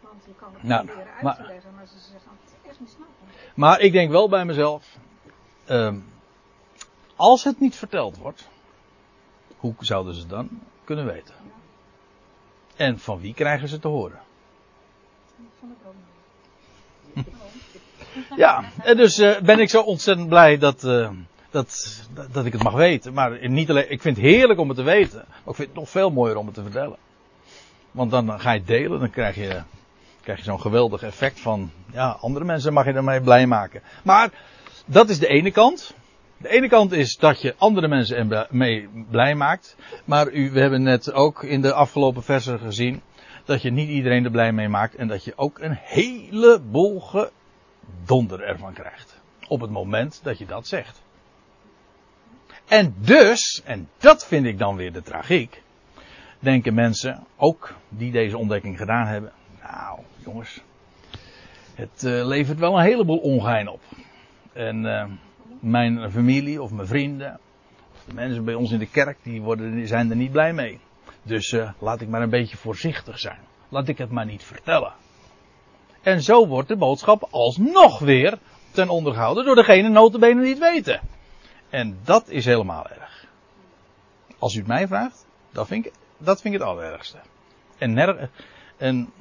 Want 0.00 0.14
je 0.26 0.32
kan 0.40 0.48
het 0.52 0.62
Nou, 0.62 0.84
proberen 0.86 1.12
uit 1.12 1.22
maar- 1.22 1.36
te 1.36 1.42
leggen, 1.42 1.74
maar 1.74 1.86
ze 1.86 1.98
zeggen 1.98 2.30
het 2.44 2.54
echt 2.70 2.80
niet 2.80 2.88
snappen. 2.88 3.14
Maar 3.54 3.80
ik 3.80 3.92
denk 3.92 4.10
wel 4.10 4.28
bij 4.28 4.44
mezelf. 4.44 4.96
ehm, 5.64 5.98
als 7.16 7.44
het 7.44 7.60
niet 7.60 7.76
verteld 7.76 8.16
wordt, 8.16 8.48
hoe 9.56 9.74
zouden 9.78 10.14
ze 10.14 10.20
het 10.20 10.28
dan 10.30 10.48
kunnen 10.84 11.04
weten? 11.06 11.34
En 12.76 12.98
van 12.98 13.20
wie 13.20 13.34
krijgen 13.34 13.68
ze 13.68 13.78
te 13.78 13.88
horen? 13.88 14.20
Ja, 18.36 18.64
en 18.82 18.96
dus 18.96 19.18
eh, 19.18 19.40
ben 19.40 19.58
ik 19.58 19.70
zo 19.70 19.82
ontzettend 19.82 20.28
blij 20.28 20.58
dat, 20.58 20.84
eh, 20.84 21.10
dat, 21.50 22.00
dat, 22.14 22.32
dat 22.32 22.44
ik 22.44 22.52
het 22.52 22.62
mag 22.62 22.72
weten. 22.74 23.12
Maar 23.12 23.48
niet 23.48 23.70
alleen, 23.70 23.90
ik 23.90 24.00
vind 24.00 24.16
het 24.16 24.24
heerlijk 24.26 24.60
om 24.60 24.68
het 24.68 24.76
te 24.76 24.82
weten. 24.82 25.24
Maar 25.28 25.48
ik 25.48 25.54
vind 25.54 25.68
het 25.68 25.76
nog 25.76 25.88
veel 25.88 26.10
mooier 26.10 26.36
om 26.36 26.46
het 26.46 26.54
te 26.54 26.62
vertellen. 26.62 26.96
Want 27.90 28.10
dan 28.10 28.40
ga 28.40 28.52
je 28.52 28.62
delen, 28.62 29.00
dan 29.00 29.10
krijg 29.10 29.34
je, 29.34 29.62
krijg 30.22 30.38
je 30.38 30.44
zo'n 30.44 30.60
geweldig 30.60 31.02
effect 31.02 31.40
van, 31.40 31.70
ja, 31.92 32.16
andere 32.20 32.44
mensen 32.44 32.72
mag 32.72 32.84
je 32.84 32.92
ermee 32.92 33.20
blij 33.20 33.46
maken. 33.46 33.82
Maar 34.04 34.30
dat 34.86 35.08
is 35.08 35.18
de 35.18 35.26
ene 35.26 35.50
kant. 35.50 35.94
De 36.36 36.48
ene 36.48 36.68
kant 36.68 36.92
is 36.92 37.16
dat 37.16 37.40
je 37.40 37.54
andere 37.58 37.88
mensen 37.88 38.16
ermee 38.16 38.88
blij 39.10 39.34
maakt. 39.34 39.76
Maar 40.04 40.30
u, 40.32 40.50
we 40.50 40.60
hebben 40.60 40.82
net 40.82 41.12
ook 41.12 41.42
in 41.42 41.60
de 41.60 41.72
afgelopen 41.72 42.22
versen 42.22 42.58
gezien 42.58 43.02
dat 43.44 43.62
je 43.62 43.70
niet 43.70 43.88
iedereen 43.88 44.24
er 44.24 44.30
blij 44.30 44.52
mee 44.52 44.68
maakt 44.68 44.94
en 44.94 45.08
dat 45.08 45.24
je 45.24 45.32
ook 45.36 45.58
een 45.58 45.78
heleboel 45.80 47.00
gedonder 47.00 48.42
ervan 48.42 48.72
krijgt. 48.72 49.20
Op 49.48 49.60
het 49.60 49.70
moment 49.70 50.20
dat 50.22 50.38
je 50.38 50.46
dat 50.46 50.66
zegt. 50.66 51.02
En 52.68 52.94
dus, 52.98 53.62
en 53.64 53.88
dat 53.98 54.26
vind 54.26 54.46
ik 54.46 54.58
dan 54.58 54.76
weer 54.76 54.92
de 54.92 55.02
tragiek, 55.02 55.62
denken 56.40 56.74
mensen, 56.74 57.24
ook 57.36 57.74
die 57.88 58.12
deze 58.12 58.38
ontdekking 58.38 58.78
gedaan 58.78 59.06
hebben, 59.06 59.32
nou 59.62 59.98
jongens, 60.24 60.60
het 61.74 62.02
uh, 62.02 62.26
levert 62.26 62.58
wel 62.58 62.78
een 62.78 62.84
heleboel 62.84 63.18
ongein 63.18 63.68
op. 63.68 63.80
En 64.52 64.84
uh, 64.84 65.04
mijn 65.60 66.10
familie 66.10 66.62
of 66.62 66.70
mijn 66.70 66.86
vrienden, 66.86 67.38
of 67.94 68.04
de 68.04 68.14
mensen 68.14 68.44
bij 68.44 68.54
ons 68.54 68.70
in 68.70 68.78
de 68.78 68.90
kerk, 68.90 69.18
die, 69.22 69.42
worden, 69.42 69.88
zijn 69.88 70.10
er 70.10 70.16
niet 70.16 70.32
blij 70.32 70.52
mee. 70.52 70.80
Dus 71.22 71.52
uh, 71.52 71.70
laat 71.78 72.00
ik 72.00 72.08
maar 72.08 72.22
een 72.22 72.30
beetje 72.30 72.56
voorzichtig 72.56 73.18
zijn. 73.18 73.38
Laat 73.68 73.88
ik 73.88 73.98
het 73.98 74.10
maar 74.10 74.26
niet 74.26 74.42
vertellen. 74.42 74.92
En 76.02 76.22
zo 76.22 76.46
wordt 76.46 76.68
de 76.68 76.76
boodschap 76.76 77.28
alsnog 77.30 77.98
weer 77.98 78.38
ten 78.70 78.88
onder 78.88 79.12
gehouden 79.12 79.44
door 79.44 79.54
degene 79.54 79.88
notabene 79.88 80.42
die 80.42 80.50
het 80.50 80.58
weten. 80.58 81.00
En 81.70 81.98
dat 82.04 82.28
is 82.28 82.44
helemaal 82.44 82.86
erg. 82.86 83.26
Als 84.38 84.54
u 84.54 84.58
het 84.58 84.66
mij 84.66 84.86
vraagt, 84.86 85.26
dat 85.52 85.66
vind 85.66 85.86
ik, 85.86 85.92
dat 86.20 86.40
vind 86.40 86.54
ik 86.54 86.60
het 86.60 86.68
allerergste. 86.68 87.18
En, 87.78 88.28
en 88.76 89.12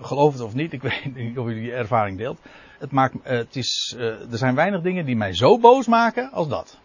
geloof 0.00 0.32
het 0.32 0.42
of 0.42 0.54
niet, 0.54 0.72
ik 0.72 0.82
weet 0.88 1.14
niet 1.14 1.38
of 1.38 1.46
u 1.46 1.54
die 1.54 1.72
ervaring 1.72 2.18
deelt. 2.18 2.38
Het 2.78 2.90
maakt, 2.90 3.14
het 3.22 3.56
is, 3.56 3.94
er 3.98 4.38
zijn 4.38 4.54
weinig 4.54 4.82
dingen 4.82 5.06
die 5.06 5.16
mij 5.16 5.34
zo 5.34 5.58
boos 5.58 5.86
maken 5.86 6.30
als 6.30 6.48
dat. 6.48 6.78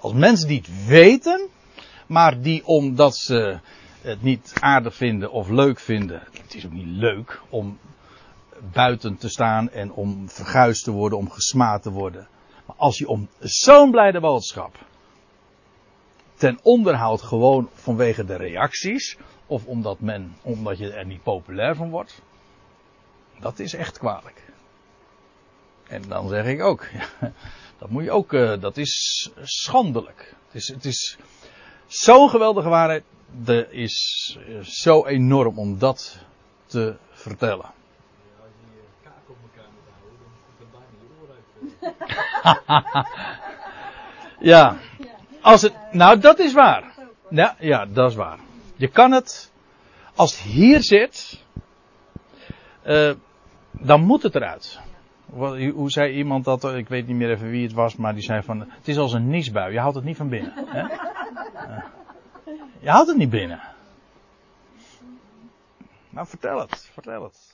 Als 0.00 0.12
mensen 0.12 0.48
die 0.48 0.58
het 0.58 0.86
weten, 0.86 1.48
maar 2.06 2.40
die 2.40 2.66
omdat 2.66 3.16
ze 3.16 3.58
het 4.00 4.22
niet 4.22 4.52
aardig 4.60 4.94
vinden 4.94 5.30
of 5.30 5.48
leuk 5.48 5.80
vinden. 5.80 6.22
Het 6.42 6.54
is 6.54 6.66
ook 6.66 6.72
niet 6.72 6.86
leuk 6.86 7.40
om 7.48 7.78
buiten 8.72 9.16
te 9.16 9.28
staan 9.28 9.70
en 9.70 9.92
om 9.92 10.28
verguisd 10.28 10.84
te 10.84 10.90
worden, 10.90 11.18
om 11.18 11.30
gesmaad 11.30 11.82
te 11.82 11.90
worden. 11.90 12.28
Maar 12.66 12.76
als 12.76 12.98
je 12.98 13.08
om 13.08 13.28
zo'n 13.40 13.90
blijde 13.90 14.20
boodschap 14.20 14.76
ten 16.34 16.58
onderhoud 16.62 17.22
gewoon 17.22 17.68
vanwege 17.74 18.24
de 18.24 18.36
reacties, 18.36 19.16
of 19.46 19.66
omdat, 19.66 20.00
men, 20.00 20.36
omdat 20.42 20.78
je 20.78 20.92
er 20.92 21.06
niet 21.06 21.22
populair 21.22 21.76
van 21.76 21.90
wordt, 21.90 22.22
dat 23.40 23.58
is 23.58 23.74
echt 23.74 23.98
kwalijk. 23.98 24.42
En 25.86 26.02
dan 26.08 26.28
zeg 26.28 26.46
ik 26.46 26.62
ook, 26.62 26.86
ja, 26.92 27.32
dat 27.78 27.90
moet 27.90 28.04
je 28.04 28.10
ook, 28.10 28.32
uh, 28.32 28.60
dat 28.60 28.76
is 28.76 29.30
schandelijk. 29.42 30.34
Het 30.46 30.54
is, 30.54 30.68
het 30.68 30.84
is 30.84 31.18
zo'n 31.86 32.30
geweldige 32.30 32.68
waarheid, 32.68 33.04
er 33.46 33.72
is 33.72 34.38
zo 34.62 35.06
enorm 35.06 35.58
om 35.58 35.78
dat 35.78 36.18
te 36.66 36.96
vertellen. 37.10 37.64
Als 37.64 38.50
je 38.60 38.76
je 38.76 38.82
kaak 39.02 39.28
op 39.28 39.36
elkaar 39.42 39.70
moet 39.72 39.88
houden, 39.98 40.18
dan 40.20 40.32
komt 40.44 40.60
er 40.60 40.66
bijna 40.72 40.96
je 41.00 41.10
oor 41.20 41.30
uit. 42.96 43.06
ja, 44.52 44.76
als 45.44 45.62
het, 45.62 45.74
nou 45.92 46.18
dat 46.18 46.38
is 46.38 46.52
waar. 46.52 46.94
Ja, 47.30 47.56
ja, 47.58 47.86
dat 47.86 48.10
is 48.10 48.16
waar. 48.16 48.38
Je 48.76 48.88
kan 48.88 49.12
het, 49.12 49.52
als 50.14 50.30
het 50.32 50.40
hier 50.40 50.82
zit, 50.82 51.44
uh, 52.86 53.12
dan 53.70 54.00
moet 54.02 54.22
het 54.22 54.34
eruit. 54.34 54.80
Hoe 55.74 55.90
zei 55.90 56.12
iemand 56.12 56.44
dat, 56.44 56.64
ik 56.64 56.88
weet 56.88 57.06
niet 57.06 57.16
meer 57.16 57.30
even 57.30 57.50
wie 57.50 57.62
het 57.62 57.72
was, 57.72 57.96
maar 57.96 58.14
die 58.14 58.22
zei 58.22 58.42
van, 58.42 58.60
het 58.60 58.88
is 58.88 58.96
als 58.96 59.12
een 59.12 59.28
niesbui, 59.28 59.72
je 59.72 59.78
houdt 59.78 59.96
het 59.96 60.04
niet 60.04 60.16
van 60.16 60.28
binnen. 60.28 60.52
Hè? 60.66 60.82
Je 62.80 62.90
houdt 62.90 63.08
het 63.08 63.16
niet 63.16 63.30
binnen. 63.30 63.60
Nou, 66.10 66.26
vertel 66.26 66.58
het, 66.58 66.90
vertel 66.92 67.22
het. 67.22 67.53